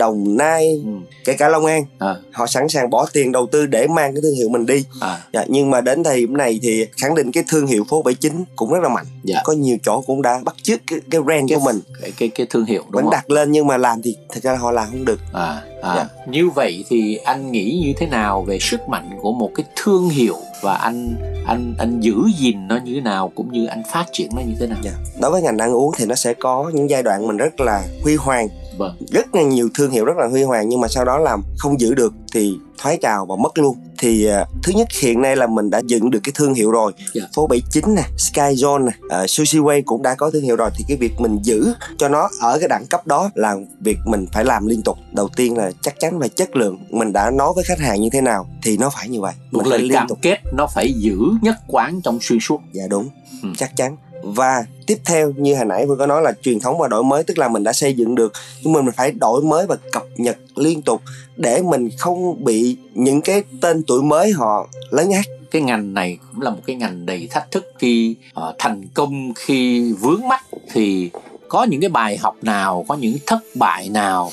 đồng 0.00 0.36
nai 0.36 0.82
ừ. 0.84 0.90
kể 1.24 1.32
cả 1.32 1.48
long 1.48 1.66
an 1.66 1.84
à. 1.98 2.14
họ 2.32 2.46
sẵn 2.46 2.68
sàng 2.68 2.90
bỏ 2.90 3.06
tiền 3.12 3.32
đầu 3.32 3.46
tư 3.46 3.66
để 3.66 3.86
mang 3.86 4.14
cái 4.14 4.22
thương 4.22 4.34
hiệu 4.34 4.48
mình 4.48 4.66
đi 4.66 4.84
à. 5.00 5.18
dạ, 5.32 5.44
nhưng 5.48 5.70
mà 5.70 5.80
đến 5.80 6.04
thời 6.04 6.20
điểm 6.20 6.36
này 6.36 6.60
thì 6.62 6.86
khẳng 6.96 7.14
định 7.14 7.32
cái 7.32 7.44
thương 7.48 7.66
hiệu 7.66 7.84
phố 7.88 8.02
79 8.02 8.44
cũng 8.56 8.72
rất 8.72 8.82
là 8.82 8.88
mạnh 8.88 9.06
dạ. 9.22 9.40
có 9.44 9.52
nhiều 9.52 9.76
chỗ 9.82 10.00
cũng 10.06 10.22
đã 10.22 10.40
bắt 10.44 10.54
chước 10.62 10.80
cái, 10.86 10.98
cái 11.10 11.20
brand 11.20 11.50
cái, 11.50 11.58
của 11.58 11.64
mình 11.64 11.80
cái 12.02 12.12
cái, 12.18 12.28
cái 12.28 12.46
thương 12.50 12.64
hiệu 12.64 12.82
đúng 12.82 12.92
vẫn 12.92 13.04
không? 13.04 13.12
đặt 13.12 13.30
lên 13.30 13.52
nhưng 13.52 13.66
mà 13.66 13.76
làm 13.76 14.02
thì 14.02 14.16
thật 14.28 14.40
ra 14.42 14.54
họ 14.54 14.70
làm 14.70 14.88
không 14.90 15.04
được 15.04 15.20
à, 15.32 15.62
à. 15.82 15.94
Dạ. 15.96 16.08
như 16.26 16.50
vậy 16.50 16.84
thì 16.88 17.16
anh 17.16 17.52
nghĩ 17.52 17.82
như 17.84 17.92
thế 17.96 18.06
nào 18.06 18.42
về 18.42 18.58
sức 18.58 18.88
mạnh 18.88 19.10
của 19.22 19.32
một 19.32 19.50
cái 19.54 19.66
thương 19.76 20.08
hiệu 20.08 20.36
và 20.62 20.74
anh 20.74 21.16
anh 21.46 21.74
anh 21.78 22.00
giữ 22.00 22.14
gìn 22.38 22.68
nó 22.68 22.78
như 22.84 22.94
thế 22.94 23.00
nào 23.00 23.32
cũng 23.34 23.52
như 23.52 23.66
anh 23.66 23.82
phát 23.92 24.04
triển 24.12 24.28
nó 24.36 24.42
như 24.42 24.54
thế 24.60 24.66
nào. 24.66 24.78
Dạ. 24.82 24.92
đối 25.20 25.30
với 25.30 25.42
ngành 25.42 25.58
ăn 25.58 25.72
uống 25.72 25.92
thì 25.96 26.06
nó 26.06 26.14
sẽ 26.14 26.34
có 26.34 26.70
những 26.74 26.90
giai 26.90 27.02
đoạn 27.02 27.26
mình 27.26 27.36
rất 27.36 27.60
là 27.60 27.82
huy 28.02 28.16
hoàng 28.16 28.48
vâng. 28.80 28.96
rất 29.10 29.34
là 29.34 29.42
nhiều 29.42 29.68
thương 29.74 29.90
hiệu 29.90 30.04
rất 30.04 30.16
là 30.16 30.26
huy 30.26 30.42
hoàng 30.42 30.68
nhưng 30.68 30.80
mà 30.80 30.88
sau 30.88 31.04
đó 31.04 31.18
làm 31.18 31.42
không 31.58 31.80
giữ 31.80 31.94
được 31.94 32.12
thì 32.32 32.58
thoái 32.78 32.98
trào 33.02 33.26
và 33.26 33.36
mất 33.36 33.58
luôn 33.58 33.76
thì 33.98 34.28
uh, 34.28 34.48
thứ 34.62 34.72
nhất 34.72 34.88
hiện 35.00 35.22
nay 35.22 35.36
là 35.36 35.46
mình 35.46 35.70
đã 35.70 35.80
dựng 35.86 36.10
được 36.10 36.20
cái 36.24 36.32
thương 36.34 36.54
hiệu 36.54 36.70
rồi 36.70 36.92
yeah. 36.98 37.10
Dạ. 37.14 37.22
phố 37.34 37.46
79 37.46 37.94
nè 37.94 38.02
Sky 38.18 38.40
Zone 38.40 38.84
nè 38.84 38.92
uh, 39.06 39.30
Sushi 39.30 39.58
Way 39.58 39.82
cũng 39.84 40.02
đã 40.02 40.14
có 40.14 40.30
thương 40.30 40.42
hiệu 40.42 40.56
rồi 40.56 40.70
thì 40.76 40.84
cái 40.88 40.96
việc 40.96 41.12
mình 41.18 41.38
giữ 41.42 41.72
cho 41.98 42.08
nó 42.08 42.28
ở 42.40 42.58
cái 42.58 42.68
đẳng 42.68 42.86
cấp 42.86 43.06
đó 43.06 43.30
là 43.34 43.56
việc 43.80 43.98
mình 44.06 44.26
phải 44.32 44.44
làm 44.44 44.66
liên 44.66 44.82
tục 44.82 44.98
đầu 45.12 45.28
tiên 45.36 45.56
là 45.56 45.70
chắc 45.82 45.94
chắn 46.00 46.18
về 46.18 46.28
chất 46.28 46.56
lượng 46.56 46.78
mình 46.90 47.12
đã 47.12 47.30
nói 47.30 47.52
với 47.54 47.64
khách 47.64 47.78
hàng 47.78 48.00
như 48.00 48.08
thế 48.12 48.20
nào 48.20 48.46
thì 48.62 48.76
nó 48.76 48.90
phải 48.90 49.08
như 49.08 49.20
vậy 49.20 49.32
một 49.50 49.66
lời 49.66 49.88
cam 49.92 50.08
kết 50.22 50.38
nó 50.52 50.66
phải 50.66 50.92
giữ 50.92 51.18
nhất 51.42 51.56
quán 51.66 52.00
trong 52.04 52.18
xuyên 52.20 52.40
suốt 52.40 52.60
dạ 52.72 52.84
đúng 52.90 53.08
ừ. 53.42 53.48
chắc 53.56 53.76
chắn 53.76 53.96
và 54.22 54.64
tiếp 54.86 54.98
theo 55.04 55.32
như 55.36 55.54
hồi 55.56 55.64
nãy 55.64 55.86
vừa 55.86 55.96
có 55.96 56.06
nói 56.06 56.22
là 56.22 56.32
truyền 56.42 56.60
thống 56.60 56.78
và 56.78 56.88
đổi 56.88 57.04
mới 57.04 57.22
tức 57.22 57.38
là 57.38 57.48
mình 57.48 57.64
đã 57.64 57.72
xây 57.72 57.94
dựng 57.94 58.14
được 58.14 58.32
nhưng 58.62 58.72
mình 58.72 58.84
phải 58.96 59.12
đổi 59.12 59.42
mới 59.42 59.66
và 59.66 59.76
cập 59.92 60.04
nhật 60.16 60.36
liên 60.56 60.82
tục 60.82 61.02
để 61.36 61.62
mình 61.62 61.88
không 61.98 62.44
bị 62.44 62.76
những 62.94 63.20
cái 63.20 63.42
tên 63.60 63.82
tuổi 63.86 64.02
mới 64.02 64.32
họ 64.32 64.68
lấn 64.90 65.10
át. 65.10 65.24
Cái 65.50 65.62
ngành 65.62 65.94
này 65.94 66.18
cũng 66.32 66.42
là 66.42 66.50
một 66.50 66.60
cái 66.66 66.76
ngành 66.76 67.06
đầy 67.06 67.28
thách 67.30 67.50
thức 67.50 67.72
khi 67.78 68.14
uh, 68.40 68.54
thành 68.58 68.86
công 68.94 69.32
khi 69.34 69.92
vướng 69.92 70.28
mắt. 70.28 70.44
Thì 70.72 71.10
có 71.48 71.64
những 71.64 71.80
cái 71.80 71.90
bài 71.90 72.16
học 72.16 72.36
nào 72.42 72.84
có 72.88 72.94
những 72.94 73.16
thất 73.26 73.38
bại 73.54 73.88
nào 73.88 74.30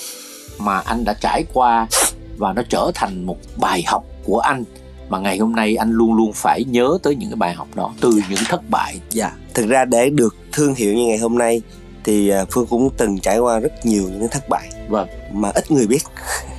mà 0.58 0.80
anh 0.80 1.04
đã 1.04 1.14
trải 1.22 1.44
qua 1.54 1.88
và 2.38 2.54
nó 2.54 2.62
trở 2.70 2.92
thành 2.96 3.26
một 3.26 3.38
bài 3.58 3.84
học 3.88 4.04
của 4.24 4.40
anh? 4.40 4.64
Mà 5.10 5.20
ngày 5.20 5.38
hôm 5.38 5.56
nay 5.56 5.76
anh 5.76 5.92
luôn 5.92 6.14
luôn 6.14 6.34
phải 6.34 6.64
nhớ 6.64 6.98
tới 7.04 7.16
những 7.16 7.30
cái 7.30 7.36
bài 7.36 7.54
học 7.54 7.68
đó 7.76 7.94
từ 8.02 8.22
những 8.30 8.40
thất 8.50 8.70
bại. 8.70 9.00
Dạ 9.10 9.32
thực 9.54 9.68
ra 9.68 9.86
để 9.86 10.10
được 10.10 10.36
thương 10.52 10.76
hiệu 10.76 10.94
như 10.94 11.06
ngày 11.08 11.18
hôm 11.18 11.38
nay 11.38 11.62
thì 12.04 12.30
à, 12.30 12.46
phương 12.52 12.66
cũng 12.66 12.90
từng 12.98 13.20
trải 13.20 13.40
qua 13.40 13.60
rất 13.60 13.86
nhiều 13.86 14.04
những 14.04 14.28
thất 14.32 14.50
bại 14.50 14.70
vâng. 14.90 15.08
mà 15.34 15.50
ít 15.50 15.72
người 15.72 15.88
biết. 15.88 16.00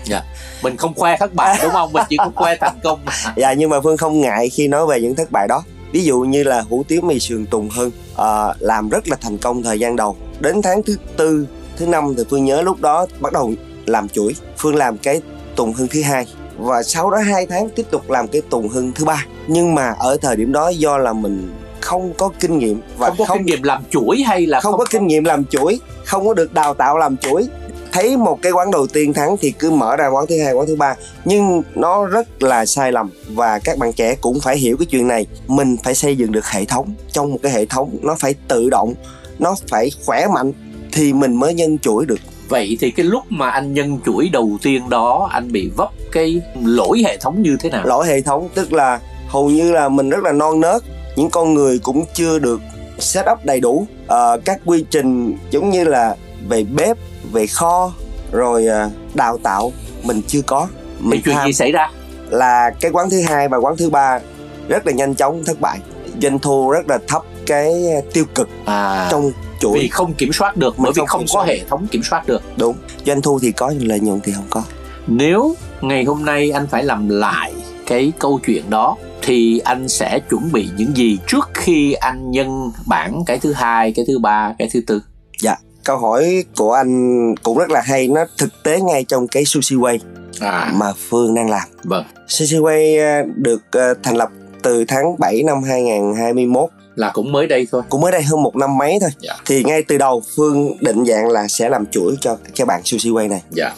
Dạ. 0.04 0.22
Mình 0.62 0.76
không 0.76 0.94
khoe 0.94 1.16
thất 1.16 1.34
bại 1.34 1.58
đúng 1.62 1.72
không? 1.72 1.92
Mình 1.92 2.02
chỉ 2.08 2.16
có 2.16 2.30
khoe 2.34 2.56
thành 2.56 2.78
công. 2.82 3.00
Dạ 3.36 3.52
nhưng 3.52 3.70
mà 3.70 3.80
phương 3.80 3.96
không 3.96 4.20
ngại 4.20 4.48
khi 4.48 4.68
nói 4.68 4.86
về 4.86 5.00
những 5.00 5.14
thất 5.14 5.30
bại 5.30 5.48
đó. 5.48 5.62
Ví 5.92 6.04
dụ 6.04 6.20
như 6.20 6.42
là 6.42 6.60
hủ 6.60 6.84
tiếu 6.88 7.00
mì 7.00 7.20
sườn 7.20 7.46
tùng 7.46 7.68
hưng 7.70 7.90
uh, 8.12 8.56
làm 8.58 8.88
rất 8.88 9.08
là 9.08 9.16
thành 9.20 9.38
công 9.38 9.62
thời 9.62 9.80
gian 9.80 9.96
đầu. 9.96 10.16
Đến 10.40 10.62
tháng 10.62 10.82
thứ 10.82 10.96
tư 11.16 11.46
thứ 11.76 11.86
năm 11.86 12.14
thì 12.16 12.24
phương 12.30 12.44
nhớ 12.44 12.62
lúc 12.62 12.80
đó 12.80 13.06
bắt 13.20 13.32
đầu 13.32 13.52
làm 13.86 14.08
chuỗi. 14.08 14.34
Phương 14.56 14.76
làm 14.76 14.98
cái 14.98 15.20
tùng 15.56 15.72
hưng 15.72 15.88
thứ 15.88 16.02
hai 16.02 16.26
và 16.58 16.82
sau 16.82 17.10
đó 17.10 17.18
hai 17.18 17.46
tháng 17.46 17.70
tiếp 17.70 17.86
tục 17.90 18.10
làm 18.10 18.28
cái 18.28 18.42
tùng 18.50 18.68
hưng 18.68 18.92
thứ 18.92 19.04
ba. 19.04 19.26
Nhưng 19.46 19.74
mà 19.74 19.94
ở 19.98 20.16
thời 20.22 20.36
điểm 20.36 20.52
đó 20.52 20.68
do 20.68 20.98
là 20.98 21.12
mình 21.12 21.50
không 21.80 22.12
có 22.16 22.30
kinh 22.40 22.58
nghiệm 22.58 22.80
và 22.98 23.08
không 23.08 23.28
có 23.28 23.34
kinh 23.34 23.46
nghiệm 23.46 23.62
làm 23.62 23.82
chuỗi 23.90 24.22
hay 24.26 24.46
là 24.46 24.60
không, 24.60 24.78
có 24.78 24.84
kinh 24.90 25.06
nghiệm 25.06 25.24
làm 25.24 25.44
chuỗi 25.44 25.80
không 26.04 26.26
có 26.26 26.34
được 26.34 26.54
đào 26.54 26.74
tạo 26.74 26.98
làm 26.98 27.16
chuỗi. 27.16 27.48
Thấy 27.92 28.16
một 28.16 28.38
cái 28.42 28.52
quán 28.52 28.70
đầu 28.70 28.86
tiên 28.86 29.12
thắng 29.12 29.36
thì 29.40 29.50
cứ 29.50 29.70
mở 29.70 29.96
ra 29.96 30.08
quán 30.08 30.26
thứ 30.26 30.42
hai 30.44 30.52
quán 30.52 30.66
thứ 30.66 30.76
ba. 30.76 30.94
Nhưng 31.24 31.62
nó 31.74 32.06
rất 32.06 32.42
là 32.42 32.66
sai 32.66 32.92
lầm 32.92 33.10
và 33.28 33.58
các 33.58 33.78
bạn 33.78 33.92
trẻ 33.92 34.14
cũng 34.20 34.40
phải 34.40 34.58
hiểu 34.58 34.76
cái 34.76 34.86
chuyện 34.86 35.08
này. 35.08 35.26
Mình 35.46 35.76
phải 35.84 35.94
xây 35.94 36.16
dựng 36.16 36.32
được 36.32 36.46
hệ 36.46 36.64
thống. 36.64 36.94
Trong 37.12 37.32
một 37.32 37.38
cái 37.42 37.52
hệ 37.52 37.66
thống 37.66 37.96
nó 38.02 38.16
phải 38.18 38.34
tự 38.48 38.70
động 38.70 38.94
nó 39.38 39.54
phải 39.70 39.90
khỏe 40.06 40.26
mạnh 40.34 40.52
thì 40.92 41.12
mình 41.12 41.36
mới 41.36 41.54
nhân 41.54 41.78
chuỗi 41.78 42.06
được 42.06 42.18
vậy 42.48 42.76
thì 42.80 42.90
cái 42.90 43.06
lúc 43.06 43.22
mà 43.28 43.50
anh 43.50 43.74
nhân 43.74 43.98
chuỗi 44.04 44.28
đầu 44.32 44.58
tiên 44.62 44.88
đó 44.88 45.28
anh 45.32 45.52
bị 45.52 45.70
vấp 45.76 45.90
cái 46.12 46.40
lỗi 46.64 47.02
hệ 47.06 47.16
thống 47.16 47.42
như 47.42 47.56
thế 47.60 47.70
nào? 47.70 47.86
Lỗi 47.86 48.06
hệ 48.06 48.20
thống 48.20 48.48
tức 48.54 48.72
là 48.72 49.00
hầu 49.28 49.50
như 49.50 49.72
là 49.72 49.88
mình 49.88 50.10
rất 50.10 50.24
là 50.24 50.32
non 50.32 50.60
nớt. 50.60 50.82
Những 51.16 51.30
con 51.30 51.54
người 51.54 51.78
cũng 51.78 52.04
chưa 52.14 52.38
được 52.38 52.60
set 52.98 53.26
up 53.32 53.38
đầy 53.44 53.60
đủ. 53.60 53.86
Uh, 54.04 54.44
các 54.44 54.60
quy 54.64 54.84
trình 54.90 55.36
giống 55.50 55.70
như 55.70 55.84
là 55.84 56.16
về 56.48 56.64
bếp 56.64 56.96
về 57.32 57.46
kho 57.46 57.92
rồi 58.32 58.66
uh, 58.86 59.16
đào 59.16 59.38
tạo 59.38 59.72
mình 60.02 60.22
chưa 60.26 60.42
có. 60.42 60.68
Mình 61.00 61.20
chuyện 61.24 61.36
gì 61.46 61.52
xảy 61.52 61.72
ra? 61.72 61.90
là 62.30 62.70
cái 62.80 62.90
quán 62.90 63.10
thứ 63.10 63.20
hai 63.20 63.48
và 63.48 63.56
quán 63.56 63.76
thứ 63.76 63.90
ba 63.90 64.20
rất 64.68 64.86
là 64.86 64.92
nhanh 64.92 65.14
chóng 65.14 65.44
thất 65.44 65.60
bại. 65.60 65.78
Doanh 66.22 66.38
thu 66.38 66.70
rất 66.70 66.88
là 66.88 66.98
thấp 67.08 67.22
cái 67.48 67.74
tiêu 68.12 68.24
cực 68.34 68.48
à. 68.64 69.08
trong 69.10 69.32
chuỗi. 69.60 69.78
vì 69.78 69.88
không 69.88 70.14
kiểm 70.14 70.32
soát 70.32 70.56
được 70.56 70.74
bởi 70.78 70.92
vì 70.96 71.02
không 71.06 71.24
có 71.34 71.42
hệ 71.42 71.60
thống 71.68 71.86
kiểm 71.90 72.02
soát 72.02 72.26
được. 72.26 72.42
Đúng. 72.56 72.76
Doanh 73.06 73.22
thu 73.22 73.38
thì 73.38 73.52
có 73.52 73.70
nhưng 73.70 73.88
lợi 73.88 74.00
nhuận 74.00 74.20
thì 74.24 74.32
không 74.32 74.46
có. 74.50 74.62
Nếu 75.06 75.54
ngày 75.80 76.04
hôm 76.04 76.24
nay 76.24 76.50
anh 76.50 76.66
phải 76.66 76.84
làm 76.84 77.08
lại 77.08 77.52
cái 77.86 78.12
câu 78.18 78.40
chuyện 78.46 78.70
đó 78.70 78.96
thì 79.22 79.58
anh 79.58 79.88
sẽ 79.88 80.18
chuẩn 80.30 80.52
bị 80.52 80.68
những 80.76 80.96
gì 80.96 81.18
trước 81.26 81.50
khi 81.54 81.92
anh 81.92 82.30
nhân 82.30 82.70
bản 82.86 83.22
cái 83.26 83.38
thứ 83.38 83.52
hai 83.52 83.92
cái 83.92 84.04
thứ 84.08 84.18
ba 84.18 84.54
cái 84.58 84.68
thứ 84.72 84.80
tư? 84.86 85.02
Dạ. 85.42 85.56
Câu 85.84 85.98
hỏi 85.98 86.44
của 86.56 86.72
anh 86.72 87.34
cũng 87.42 87.58
rất 87.58 87.70
là 87.70 87.80
hay. 87.84 88.08
Nó 88.08 88.20
thực 88.38 88.62
tế 88.62 88.80
ngay 88.80 89.04
trong 89.04 89.28
cái 89.28 89.44
sushi 89.44 89.76
way 89.76 89.98
à. 90.40 90.72
mà 90.74 90.92
phương 91.08 91.34
đang 91.34 91.50
làm. 91.50 91.68
Vâng. 91.84 92.04
Sushi 92.28 92.56
way 92.56 93.00
à, 93.00 93.22
được 93.36 93.62
à, 93.70 93.94
thành 94.02 94.16
lập 94.16 94.28
từ 94.62 94.84
tháng 94.88 95.18
7 95.18 95.42
năm 95.42 95.62
2021 95.62 96.70
là 96.98 97.10
cũng 97.10 97.32
mới 97.32 97.46
đây 97.46 97.66
thôi. 97.70 97.82
Cũng 97.88 98.00
mới 98.00 98.12
đây 98.12 98.22
hơn 98.22 98.42
một 98.42 98.56
năm 98.56 98.78
mấy 98.78 98.98
thôi. 99.00 99.10
Dạ. 99.20 99.34
thì 99.46 99.64
ngay 99.64 99.82
từ 99.82 99.98
đầu 99.98 100.22
phương 100.36 100.76
định 100.80 101.04
dạng 101.04 101.28
là 101.28 101.48
sẽ 101.48 101.68
làm 101.68 101.86
chuỗi 101.86 102.16
cho 102.20 102.36
cái 102.56 102.66
bạn 102.66 102.80
sushi 102.84 103.10
way 103.10 103.28
này. 103.28 103.42
Dạ. 103.50 103.74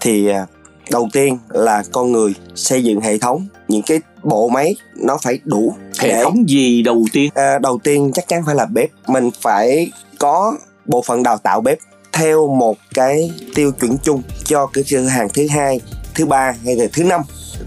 thì 0.00 0.28
à, 0.28 0.46
đầu 0.90 1.08
tiên 1.12 1.38
là 1.48 1.82
con 1.92 2.12
người 2.12 2.34
xây 2.54 2.84
dựng 2.84 3.00
hệ 3.00 3.18
thống 3.18 3.46
những 3.68 3.82
cái 3.82 4.00
bộ 4.22 4.48
máy 4.48 4.76
nó 4.96 5.18
phải 5.22 5.38
đủ 5.44 5.74
hệ 5.98 6.08
để... 6.08 6.24
thống 6.24 6.48
gì 6.48 6.82
đầu 6.82 7.04
tiên? 7.12 7.30
À, 7.34 7.58
đầu 7.58 7.78
tiên 7.84 8.10
chắc 8.14 8.28
chắn 8.28 8.42
phải 8.46 8.54
là 8.54 8.66
bếp. 8.66 8.90
Mình 9.06 9.30
phải 9.40 9.90
có 10.18 10.56
bộ 10.86 11.02
phận 11.02 11.22
đào 11.22 11.38
tạo 11.38 11.60
bếp 11.60 11.78
theo 12.12 12.46
một 12.46 12.76
cái 12.94 13.30
tiêu 13.54 13.72
chuẩn 13.72 13.98
chung 13.98 14.22
cho 14.44 14.66
cái 14.66 14.84
cửa 14.90 15.00
hàng 15.00 15.28
thứ 15.34 15.46
hai 15.48 15.80
thứ 16.14 16.26
ba 16.26 16.54
hay 16.64 16.76
là 16.76 16.86
thứ 16.92 17.04
năm 17.04 17.20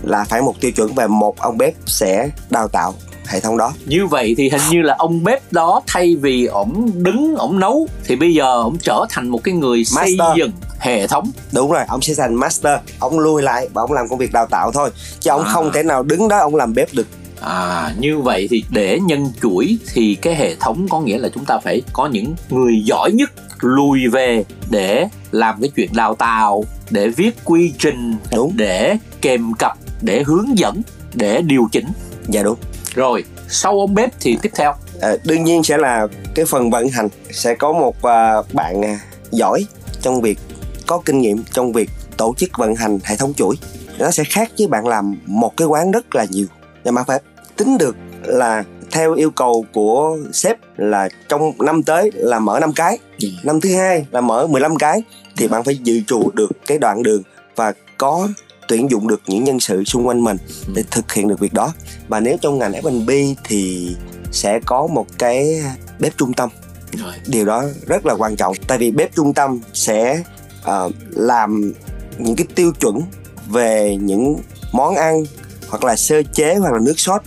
là 0.03 0.23
phải 0.23 0.41
một 0.41 0.53
tiêu 0.61 0.71
chuẩn 0.71 0.93
về 0.93 1.07
một 1.07 1.37
ông 1.37 1.57
bếp 1.57 1.73
sẽ 1.85 2.29
đào 2.49 2.67
tạo 2.67 2.93
hệ 3.27 3.39
thống 3.39 3.57
đó. 3.57 3.73
Như 3.85 4.05
vậy 4.05 4.35
thì 4.37 4.49
hình 4.49 4.61
như 4.69 4.81
là 4.81 4.95
ông 4.97 5.23
bếp 5.23 5.53
đó 5.53 5.81
thay 5.87 6.15
vì 6.15 6.45
ổng 6.45 6.91
đứng 6.95 7.35
ổng 7.35 7.59
nấu 7.59 7.87
thì 8.03 8.15
bây 8.15 8.33
giờ 8.33 8.61
ổng 8.61 8.77
trở 8.81 9.05
thành 9.09 9.29
một 9.29 9.43
cái 9.43 9.53
người 9.53 9.77
master. 9.77 10.19
xây 10.19 10.27
dựng 10.37 10.51
hệ 10.79 11.07
thống. 11.07 11.31
Đúng 11.51 11.71
rồi 11.71 11.83
ông 11.87 12.01
sẽ 12.01 12.13
thành 12.17 12.35
master. 12.35 12.79
Ông 12.99 13.19
lui 13.19 13.41
lại 13.41 13.69
và 13.73 13.81
ông 13.81 13.91
làm 13.91 14.07
công 14.09 14.19
việc 14.19 14.33
đào 14.33 14.47
tạo 14.47 14.71
thôi. 14.71 14.89
Chứ 15.19 15.31
ông 15.31 15.43
à. 15.43 15.53
không 15.53 15.71
thể 15.73 15.83
nào 15.83 16.03
đứng 16.03 16.27
đó 16.27 16.37
ông 16.37 16.55
làm 16.55 16.73
bếp 16.73 16.93
được. 16.93 17.07
À, 17.41 17.93
như 17.99 18.19
vậy 18.19 18.47
thì 18.51 18.63
để 18.69 18.99
nhân 18.99 19.31
chuỗi 19.41 19.77
thì 19.93 20.15
cái 20.15 20.35
hệ 20.35 20.55
thống 20.55 20.87
có 20.89 20.99
nghĩa 20.99 21.17
là 21.17 21.29
chúng 21.35 21.45
ta 21.45 21.57
phải 21.63 21.81
có 21.93 22.07
những 22.07 22.35
người 22.49 22.73
giỏi 22.85 23.11
nhất 23.11 23.31
lùi 23.59 24.07
về 24.07 24.43
để 24.69 25.07
làm 25.31 25.61
cái 25.61 25.69
chuyện 25.75 25.89
đào 25.93 26.15
tạo 26.15 26.63
để 26.89 27.07
viết 27.07 27.37
quy 27.43 27.73
trình 27.79 28.15
đúng. 28.35 28.51
để 28.55 28.97
kèm 29.21 29.53
cặp 29.53 29.77
để 30.01 30.23
hướng 30.23 30.57
dẫn 30.57 30.81
để 31.13 31.41
điều 31.41 31.67
chỉnh. 31.71 31.85
Dạ 32.27 32.43
đúng 32.43 32.57
rồi 32.95 33.23
sau 33.49 33.79
ông 33.79 33.93
bếp 33.93 34.09
thì 34.19 34.37
tiếp 34.41 34.51
theo. 34.55 34.73
À, 35.01 35.15
đương 35.23 35.43
nhiên 35.43 35.63
sẽ 35.63 35.77
là 35.77 36.07
cái 36.35 36.45
phần 36.45 36.69
vận 36.69 36.89
hành 36.89 37.09
sẽ 37.31 37.55
có 37.55 37.71
một 37.73 37.95
uh, 37.97 38.53
bạn 38.53 38.79
uh, 38.79 38.85
giỏi 39.31 39.65
trong 40.01 40.21
việc 40.21 40.39
có 40.87 41.01
kinh 41.05 41.21
nghiệm 41.21 41.43
trong 41.51 41.71
việc 41.73 41.89
tổ 42.17 42.33
chức 42.37 42.49
vận 42.57 42.75
hành 42.75 42.99
hệ 43.03 43.15
thống 43.15 43.33
chuỗi. 43.33 43.55
Nó 43.99 44.11
sẽ 44.11 44.23
khác 44.23 44.51
với 44.57 44.67
bạn 44.67 44.87
làm 44.87 45.19
một 45.25 45.57
cái 45.57 45.67
quán 45.67 45.91
rất 45.91 46.15
là 46.15 46.25
nhiều. 46.29 46.47
Nhưng 46.83 46.93
mà 46.93 47.03
phải 47.03 47.19
tính 47.57 47.77
được 47.77 47.95
là 48.23 48.63
theo 48.91 49.13
yêu 49.13 49.31
cầu 49.31 49.65
của 49.73 50.17
sếp 50.33 50.57
là 50.77 51.09
trong 51.29 51.51
năm 51.59 51.83
tới 51.83 52.11
là 52.13 52.39
mở 52.39 52.59
5 52.59 52.73
cái. 52.73 52.97
Ừ. 53.21 53.27
năm 53.43 53.61
thứ 53.61 53.75
hai 53.75 54.05
là 54.11 54.21
mở 54.21 54.47
15 54.47 54.75
cái 54.75 55.03
thì 55.37 55.47
bạn 55.47 55.63
phải 55.63 55.77
dự 55.77 56.01
trù 56.07 56.31
được 56.33 56.49
cái 56.67 56.77
đoạn 56.77 57.03
đường 57.03 57.23
và 57.55 57.73
có 57.97 58.27
tuyển 58.67 58.89
dụng 58.91 59.07
được 59.07 59.21
những 59.27 59.43
nhân 59.43 59.59
sự 59.59 59.83
xung 59.83 60.07
quanh 60.07 60.23
mình 60.23 60.37
để 60.75 60.83
thực 60.91 61.13
hiện 61.13 61.27
được 61.27 61.39
việc 61.39 61.53
đó. 61.53 61.73
Và 62.07 62.19
nếu 62.19 62.37
trong 62.41 62.57
ngành 62.57 62.71
F&B 62.71 63.09
thì 63.43 63.95
sẽ 64.31 64.59
có 64.65 64.87
một 64.87 65.05
cái 65.17 65.63
bếp 65.99 66.17
trung 66.17 66.33
tâm. 66.33 66.49
Rồi. 66.91 67.13
điều 67.27 67.45
đó 67.45 67.63
rất 67.85 68.05
là 68.05 68.13
quan 68.13 68.35
trọng. 68.35 68.55
Tại 68.67 68.77
vì 68.77 68.91
bếp 68.91 69.15
trung 69.15 69.33
tâm 69.33 69.59
sẽ 69.73 70.23
uh, 70.61 70.93
làm 71.09 71.73
những 72.17 72.35
cái 72.35 72.47
tiêu 72.55 72.71
chuẩn 72.79 73.01
về 73.47 73.97
những 74.01 74.35
món 74.71 74.95
ăn 74.95 75.23
hoặc 75.69 75.83
là 75.83 75.95
sơ 75.95 76.23
chế 76.33 76.55
hoặc 76.55 76.73
là 76.73 76.79
nước 76.81 76.99
sốt 76.99 77.21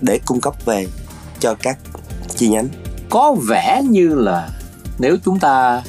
để 0.00 0.20
cung 0.26 0.40
cấp 0.40 0.54
về 0.64 0.86
cho 1.38 1.54
các 1.62 1.78
chi 2.36 2.48
nhánh. 2.48 2.68
Có 3.10 3.36
vẻ 3.48 3.82
như 3.88 4.14
là 4.14 4.50
nếu 4.98 5.16
chúng 5.24 5.38
ta 5.38 5.82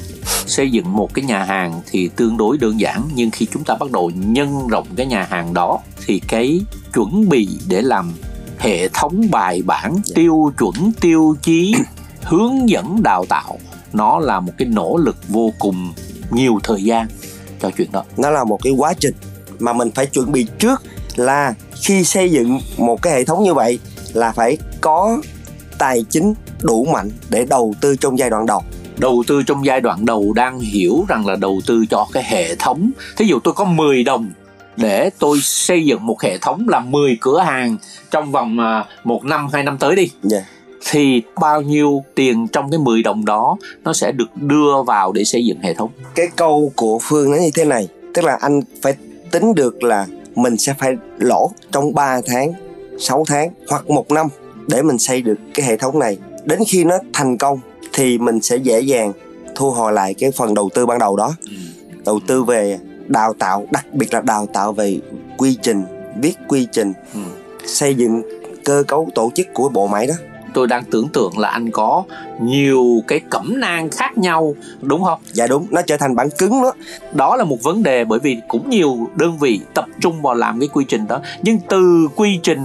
xây 0.46 0.70
dựng 0.70 0.96
một 0.96 1.14
cái 1.14 1.24
nhà 1.24 1.44
hàng 1.44 1.80
thì 1.90 2.10
tương 2.16 2.36
đối 2.36 2.58
đơn 2.58 2.80
giản 2.80 3.02
nhưng 3.14 3.30
khi 3.30 3.46
chúng 3.52 3.64
ta 3.64 3.74
bắt 3.80 3.90
đầu 3.90 4.10
nhân 4.14 4.68
rộng 4.68 4.86
cái 4.96 5.06
nhà 5.06 5.26
hàng 5.30 5.54
đó 5.54 5.78
thì 6.06 6.20
cái 6.28 6.60
chuẩn 6.94 7.28
bị 7.28 7.48
để 7.68 7.82
làm 7.82 8.12
hệ 8.58 8.88
thống 8.88 9.30
bài 9.30 9.62
bản 9.62 9.96
tiêu 10.14 10.52
chuẩn 10.58 10.92
tiêu 11.00 11.36
chí 11.42 11.74
hướng 12.22 12.68
dẫn 12.68 13.02
đào 13.02 13.24
tạo 13.28 13.58
nó 13.92 14.18
là 14.18 14.40
một 14.40 14.52
cái 14.58 14.68
nỗ 14.68 14.96
lực 14.96 15.16
vô 15.28 15.52
cùng 15.58 15.92
nhiều 16.30 16.58
thời 16.62 16.84
gian 16.84 17.06
cho 17.62 17.70
chuyện 17.76 17.92
đó. 17.92 18.04
Nó 18.16 18.30
là 18.30 18.44
một 18.44 18.62
cái 18.62 18.72
quá 18.72 18.94
trình 18.98 19.14
mà 19.58 19.72
mình 19.72 19.90
phải 19.90 20.06
chuẩn 20.06 20.32
bị 20.32 20.46
trước 20.58 20.82
là 21.16 21.54
khi 21.82 22.04
xây 22.04 22.30
dựng 22.30 22.60
một 22.78 23.02
cái 23.02 23.12
hệ 23.12 23.24
thống 23.24 23.44
như 23.44 23.54
vậy 23.54 23.78
là 24.12 24.32
phải 24.32 24.56
có 24.80 25.20
tài 25.78 26.04
chính 26.10 26.34
đủ 26.60 26.84
mạnh 26.84 27.10
để 27.30 27.44
đầu 27.44 27.74
tư 27.80 27.96
trong 27.96 28.18
giai 28.18 28.30
đoạn 28.30 28.46
đầu 28.46 28.62
đầu 28.98 29.24
tư 29.26 29.42
trong 29.42 29.66
giai 29.66 29.80
đoạn 29.80 30.04
đầu 30.04 30.32
đang 30.32 30.60
hiểu 30.60 31.04
rằng 31.08 31.26
là 31.26 31.36
đầu 31.36 31.60
tư 31.66 31.84
cho 31.90 32.06
cái 32.12 32.24
hệ 32.24 32.54
thống 32.54 32.90
thí 33.16 33.24
dụ 33.24 33.38
tôi 33.38 33.54
có 33.54 33.64
10 33.64 34.04
đồng 34.04 34.30
để 34.76 35.10
tôi 35.18 35.38
xây 35.42 35.84
dựng 35.84 36.06
một 36.06 36.22
hệ 36.22 36.38
thống 36.38 36.68
là 36.68 36.80
10 36.80 37.16
cửa 37.20 37.40
hàng 37.40 37.76
trong 38.10 38.32
vòng 38.32 38.58
à, 38.58 38.84
một 39.04 39.24
năm 39.24 39.48
hai 39.52 39.62
năm 39.62 39.78
tới 39.78 39.96
đi 39.96 40.02
yeah. 40.02 40.12
Dạ. 40.22 40.44
thì 40.90 41.22
bao 41.40 41.62
nhiêu 41.62 42.04
tiền 42.14 42.48
trong 42.48 42.70
cái 42.70 42.78
10 42.78 43.02
đồng 43.02 43.24
đó 43.24 43.56
nó 43.84 43.92
sẽ 43.92 44.12
được 44.12 44.36
đưa 44.36 44.82
vào 44.86 45.12
để 45.12 45.24
xây 45.24 45.44
dựng 45.44 45.60
hệ 45.60 45.74
thống 45.74 45.90
cái 46.14 46.26
câu 46.36 46.72
của 46.76 46.98
phương 47.02 47.30
nó 47.30 47.36
như 47.36 47.50
thế 47.54 47.64
này 47.64 47.88
tức 48.14 48.24
là 48.24 48.38
anh 48.40 48.60
phải 48.82 48.94
tính 49.30 49.54
được 49.54 49.82
là 49.82 50.06
mình 50.34 50.56
sẽ 50.56 50.74
phải 50.78 50.96
lỗ 51.18 51.50
trong 51.72 51.94
3 51.94 52.20
tháng 52.26 52.52
6 52.98 53.24
tháng 53.28 53.50
hoặc 53.68 53.90
một 53.90 54.10
năm 54.10 54.26
để 54.66 54.82
mình 54.82 54.98
xây 54.98 55.22
được 55.22 55.38
cái 55.54 55.66
hệ 55.66 55.76
thống 55.76 55.98
này 55.98 56.18
đến 56.44 56.58
khi 56.68 56.84
nó 56.84 56.98
thành 57.12 57.38
công 57.38 57.60
thì 57.92 58.18
mình 58.18 58.40
sẽ 58.40 58.56
dễ 58.56 58.80
dàng 58.80 59.12
thu 59.54 59.70
hồi 59.70 59.92
lại 59.92 60.14
cái 60.14 60.30
phần 60.30 60.54
đầu 60.54 60.70
tư 60.74 60.86
ban 60.86 60.98
đầu 60.98 61.16
đó. 61.16 61.34
Ừ. 61.44 61.56
đầu 62.04 62.20
tư 62.26 62.44
về 62.44 62.78
đào 63.08 63.34
tạo 63.34 63.66
đặc 63.72 63.86
biệt 63.92 64.14
là 64.14 64.20
đào 64.20 64.46
tạo 64.46 64.72
về 64.72 64.98
quy 65.38 65.58
trình 65.62 65.82
viết 66.22 66.34
quy 66.48 66.68
trình 66.72 66.92
ừ. 67.14 67.20
xây 67.66 67.94
dựng 67.94 68.22
cơ 68.64 68.84
cấu 68.88 69.08
tổ 69.14 69.30
chức 69.34 69.46
của 69.54 69.68
bộ 69.68 69.86
máy 69.86 70.06
đó. 70.06 70.14
Tôi 70.54 70.66
đang 70.66 70.84
tưởng 70.84 71.08
tượng 71.08 71.38
là 71.38 71.48
anh 71.48 71.70
có 71.70 72.04
nhiều 72.42 73.02
cái 73.08 73.20
cẩm 73.30 73.60
nang 73.60 73.90
khác 73.90 74.18
nhau 74.18 74.54
đúng 74.80 75.04
không? 75.04 75.20
Dạ 75.32 75.46
đúng 75.46 75.66
nó 75.70 75.82
trở 75.82 75.96
thành 75.96 76.16
bản 76.16 76.28
cứng 76.38 76.62
đó. 76.62 76.72
Đó 77.12 77.36
là 77.36 77.44
một 77.44 77.62
vấn 77.62 77.82
đề 77.82 78.04
bởi 78.04 78.18
vì 78.18 78.40
cũng 78.48 78.70
nhiều 78.70 78.98
đơn 79.14 79.38
vị 79.38 79.60
tập 79.74 79.84
trung 80.00 80.22
vào 80.22 80.34
làm 80.34 80.60
cái 80.60 80.68
quy 80.68 80.84
trình 80.88 81.06
đó. 81.06 81.20
Nhưng 81.42 81.58
từ 81.68 82.08
quy 82.16 82.40
trình 82.42 82.60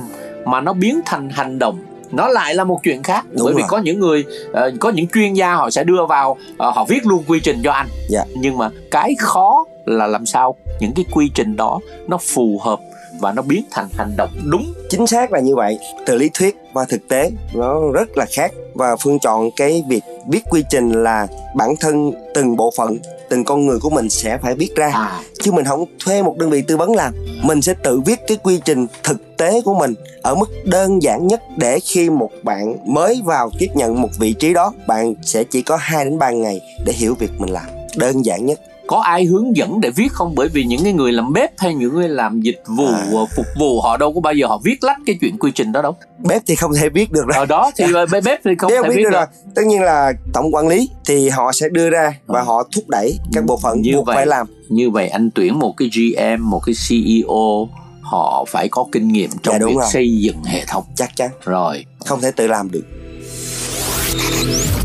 mà 0.45 0.61
nó 0.61 0.73
biến 0.73 0.99
thành 1.05 1.29
hành 1.29 1.59
động 1.59 1.79
nó 2.11 2.27
lại 2.27 2.55
là 2.55 2.63
một 2.63 2.79
chuyện 2.83 3.03
khác. 3.03 3.25
Đúng 3.31 3.45
bởi 3.45 3.53
rồi. 3.53 3.61
vì 3.61 3.63
có 3.67 3.77
những 3.77 3.99
người 3.99 4.25
uh, 4.49 4.55
có 4.79 4.89
những 4.89 5.07
chuyên 5.07 5.33
gia 5.33 5.53
họ 5.53 5.69
sẽ 5.69 5.83
đưa 5.83 6.05
vào 6.05 6.31
uh, 6.31 6.75
họ 6.75 6.85
viết 6.89 7.05
luôn 7.05 7.23
quy 7.27 7.39
trình 7.39 7.61
cho 7.63 7.71
anh. 7.71 7.87
Dạ. 8.09 8.23
nhưng 8.35 8.57
mà 8.57 8.69
cái 8.91 9.15
khó 9.19 9.65
là 9.85 10.07
làm 10.07 10.25
sao 10.25 10.55
những 10.79 10.91
cái 10.95 11.05
quy 11.13 11.31
trình 11.33 11.55
đó 11.55 11.79
nó 12.07 12.17
phù 12.17 12.59
hợp 12.63 12.79
và 13.19 13.31
nó 13.31 13.41
biến 13.41 13.63
thành 13.71 13.87
hành 13.97 14.13
động 14.17 14.29
đúng. 14.45 14.73
Chính 14.89 15.07
xác 15.07 15.31
là 15.31 15.39
như 15.39 15.55
vậy. 15.55 15.79
Từ 16.05 16.15
lý 16.15 16.29
thuyết 16.33 16.57
và 16.73 16.85
thực 16.85 17.07
tế 17.07 17.31
nó 17.53 17.91
rất 17.93 18.17
là 18.17 18.25
khác. 18.35 18.51
Và 18.73 18.95
phương 18.95 19.19
chọn 19.19 19.49
cái 19.55 19.83
việc 19.87 20.03
viết 20.27 20.41
quy 20.49 20.63
trình 20.69 20.91
là 20.91 21.27
bản 21.55 21.75
thân 21.79 22.11
từng 22.33 22.55
bộ 22.55 22.71
phận 22.77 22.97
từng 23.29 23.43
con 23.43 23.65
người 23.65 23.79
của 23.79 23.89
mình 23.89 24.09
sẽ 24.09 24.37
phải 24.37 24.55
viết 24.55 24.75
ra. 24.75 24.91
À. 24.93 25.21
chứ 25.43 25.51
mình 25.51 25.65
không 25.65 25.85
thuê 26.05 26.23
một 26.23 26.37
đơn 26.37 26.49
vị 26.49 26.61
tư 26.61 26.77
vấn 26.77 26.95
làm 26.95 27.13
mình 27.43 27.61
sẽ 27.61 27.73
tự 27.83 27.99
viết 27.99 28.19
cái 28.27 28.37
quy 28.43 28.59
trình 28.65 28.87
thực 29.03 29.37
tế 29.37 29.61
của 29.61 29.73
mình 29.73 29.93
ở 30.21 30.35
mức 30.35 30.49
đơn 30.65 31.03
giản 31.03 31.27
nhất 31.27 31.41
để 31.57 31.79
khi 31.79 32.09
một 32.09 32.31
bạn 32.43 32.93
mới 32.93 33.21
vào 33.25 33.51
tiếp 33.59 33.67
nhận 33.75 34.01
một 34.01 34.09
vị 34.19 34.33
trí 34.33 34.53
đó 34.53 34.73
bạn 34.87 35.13
sẽ 35.21 35.43
chỉ 35.43 35.61
có 35.61 35.77
2 35.81 36.05
đến 36.05 36.19
3 36.19 36.29
ngày 36.29 36.61
để 36.85 36.93
hiểu 36.93 37.15
việc 37.19 37.31
mình 37.37 37.49
làm. 37.49 37.65
Đơn 37.95 38.25
giản 38.25 38.45
nhất 38.45 38.59
có 38.87 38.97
ai 38.97 39.25
hướng 39.25 39.57
dẫn 39.57 39.81
để 39.81 39.89
viết 39.89 40.11
không? 40.11 40.35
Bởi 40.35 40.47
vì 40.47 40.63
những 40.63 40.83
cái 40.83 40.93
người 40.93 41.11
làm 41.11 41.33
bếp 41.33 41.51
hay 41.57 41.73
những 41.73 41.93
người 41.93 42.09
làm 42.09 42.41
dịch 42.41 42.63
vụ 42.67 42.87
à. 42.87 43.07
Ờ, 43.11 43.25
phục 43.35 43.45
vụ 43.59 43.81
họ 43.81 43.97
đâu 43.97 44.13
có 44.13 44.21
bao 44.21 44.33
giờ 44.33 44.47
họ 44.47 44.59
viết 44.63 44.83
lách 44.83 44.97
cái 45.05 45.17
chuyện 45.21 45.37
quy 45.37 45.51
trình 45.51 45.71
đó 45.71 45.81
đâu. 45.81 45.95
Bếp 46.19 46.41
thì 46.47 46.55
không 46.55 46.71
thể 46.73 46.89
viết 46.89 47.11
được 47.11 47.25
rồi 47.27 47.37
ở 47.37 47.45
đó 47.45 47.71
thì 47.77 47.85
dạ. 47.93 48.19
bếp 48.25 48.39
thì 48.43 48.51
không 48.57 48.71
thể 48.71 48.77
viết, 48.83 48.95
viết 48.95 49.03
được, 49.03 49.09
được. 49.09 49.15
rồi. 49.15 49.25
Tất 49.55 49.61
nhiên 49.65 49.81
là 49.81 50.13
tổng 50.33 50.55
quản 50.55 50.67
lý 50.67 50.89
thì 51.05 51.29
họ 51.29 51.51
sẽ 51.51 51.69
đưa 51.69 51.89
ra 51.89 52.13
và 52.25 52.39
ừ. 52.39 52.45
họ 52.45 52.63
thúc 52.75 52.83
đẩy 52.87 53.19
các 53.33 53.45
bộ 53.45 53.57
phận 53.63 53.81
như 53.81 53.91
buộc 53.95 54.05
vậy, 54.05 54.15
phải 54.15 54.25
làm. 54.25 54.47
như 54.69 54.89
vậy 54.89 55.07
anh 55.07 55.29
tuyển 55.35 55.59
một 55.59 55.73
cái 55.77 55.89
GM 55.89 56.49
một 56.49 56.61
cái 56.65 56.75
CEO 56.89 57.67
họ 58.01 58.45
phải 58.47 58.67
có 58.69 58.85
kinh 58.91 59.07
nghiệm 59.07 59.29
trong 59.43 59.55
dạ, 59.59 59.65
việc 59.67 59.75
rồi. 59.75 59.89
xây 59.91 60.17
dựng 60.17 60.43
hệ 60.43 60.65
thống. 60.67 60.83
Chắc 60.95 61.15
chắn. 61.15 61.29
Rồi. 61.45 61.85
Không 62.05 62.21
thể 62.21 62.31
tự 62.31 62.47
làm 62.47 62.71
được. 62.71 62.83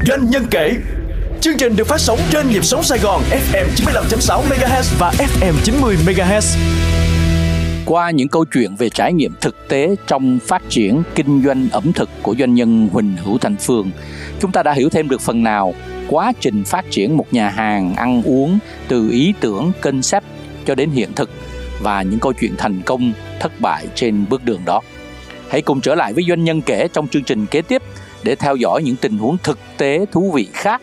Doanh 0.07 0.31
nhân 0.31 0.47
kể 0.51 0.75
Chương 1.43 1.57
trình 1.57 1.77
được 1.77 1.87
phát 1.87 2.01
sóng 2.01 2.19
trên 2.31 2.51
nhịp 2.51 2.65
sóng 2.65 2.83
Sài 2.83 2.99
Gòn 2.99 3.23
FM 3.31 3.67
95.6 3.77 4.43
MHz 4.49 4.99
và 4.99 5.13
FM 5.19 5.53
90 5.65 5.97
MHz. 6.07 6.59
Qua 7.87 8.11
những 8.11 8.29
câu 8.29 8.45
chuyện 8.45 8.77
về 8.77 8.89
trải 8.89 9.13
nghiệm 9.13 9.35
thực 9.41 9.69
tế 9.69 9.97
trong 10.07 10.39
phát 10.47 10.63
triển 10.69 11.03
kinh 11.15 11.43
doanh 11.45 11.69
ẩm 11.73 11.93
thực 11.93 12.09
của 12.23 12.35
doanh 12.39 12.55
nhân 12.55 12.89
Huỳnh 12.93 13.17
Hữu 13.25 13.39
Thành 13.39 13.57
Phương, 13.57 13.91
chúng 14.41 14.53
ta 14.53 14.63
đã 14.63 14.73
hiểu 14.73 14.89
thêm 14.91 15.09
được 15.09 15.21
phần 15.21 15.43
nào 15.43 15.75
quá 16.09 16.33
trình 16.41 16.65
phát 16.65 16.85
triển 16.91 17.17
một 17.17 17.33
nhà 17.33 17.49
hàng 17.49 17.95
ăn 17.95 18.23
uống 18.23 18.59
từ 18.89 19.11
ý 19.11 19.35
tưởng, 19.41 19.73
concept 19.81 20.25
cho 20.67 20.75
đến 20.75 20.91
hiện 20.91 21.13
thực 21.13 21.31
và 21.81 22.03
những 22.03 22.21
câu 22.21 22.33
chuyện 22.33 22.55
thành 22.59 22.83
công, 22.87 23.13
thất 23.41 23.61
bại 23.61 23.87
trên 23.95 24.25
bước 24.29 24.45
đường 24.45 24.61
đó. 24.65 24.81
Hãy 25.49 25.63
cùng 25.63 25.81
trở 25.81 25.95
lại 25.95 26.13
với 26.13 26.25
doanh 26.29 26.45
nhân 26.45 26.63
kể 26.63 26.89
trong 26.93 27.09
chương 27.09 27.25
trình 27.25 27.47
kế 27.47 27.63
tiếp 27.63 27.83
để 28.23 28.35
theo 28.35 28.57
dõi 28.57 28.83
những 28.83 28.97
tình 28.97 29.19
huống 29.19 29.39
thực 29.39 29.59
tế 29.77 30.07
thú 30.13 30.33
vị 30.33 30.49
khác 30.53 30.83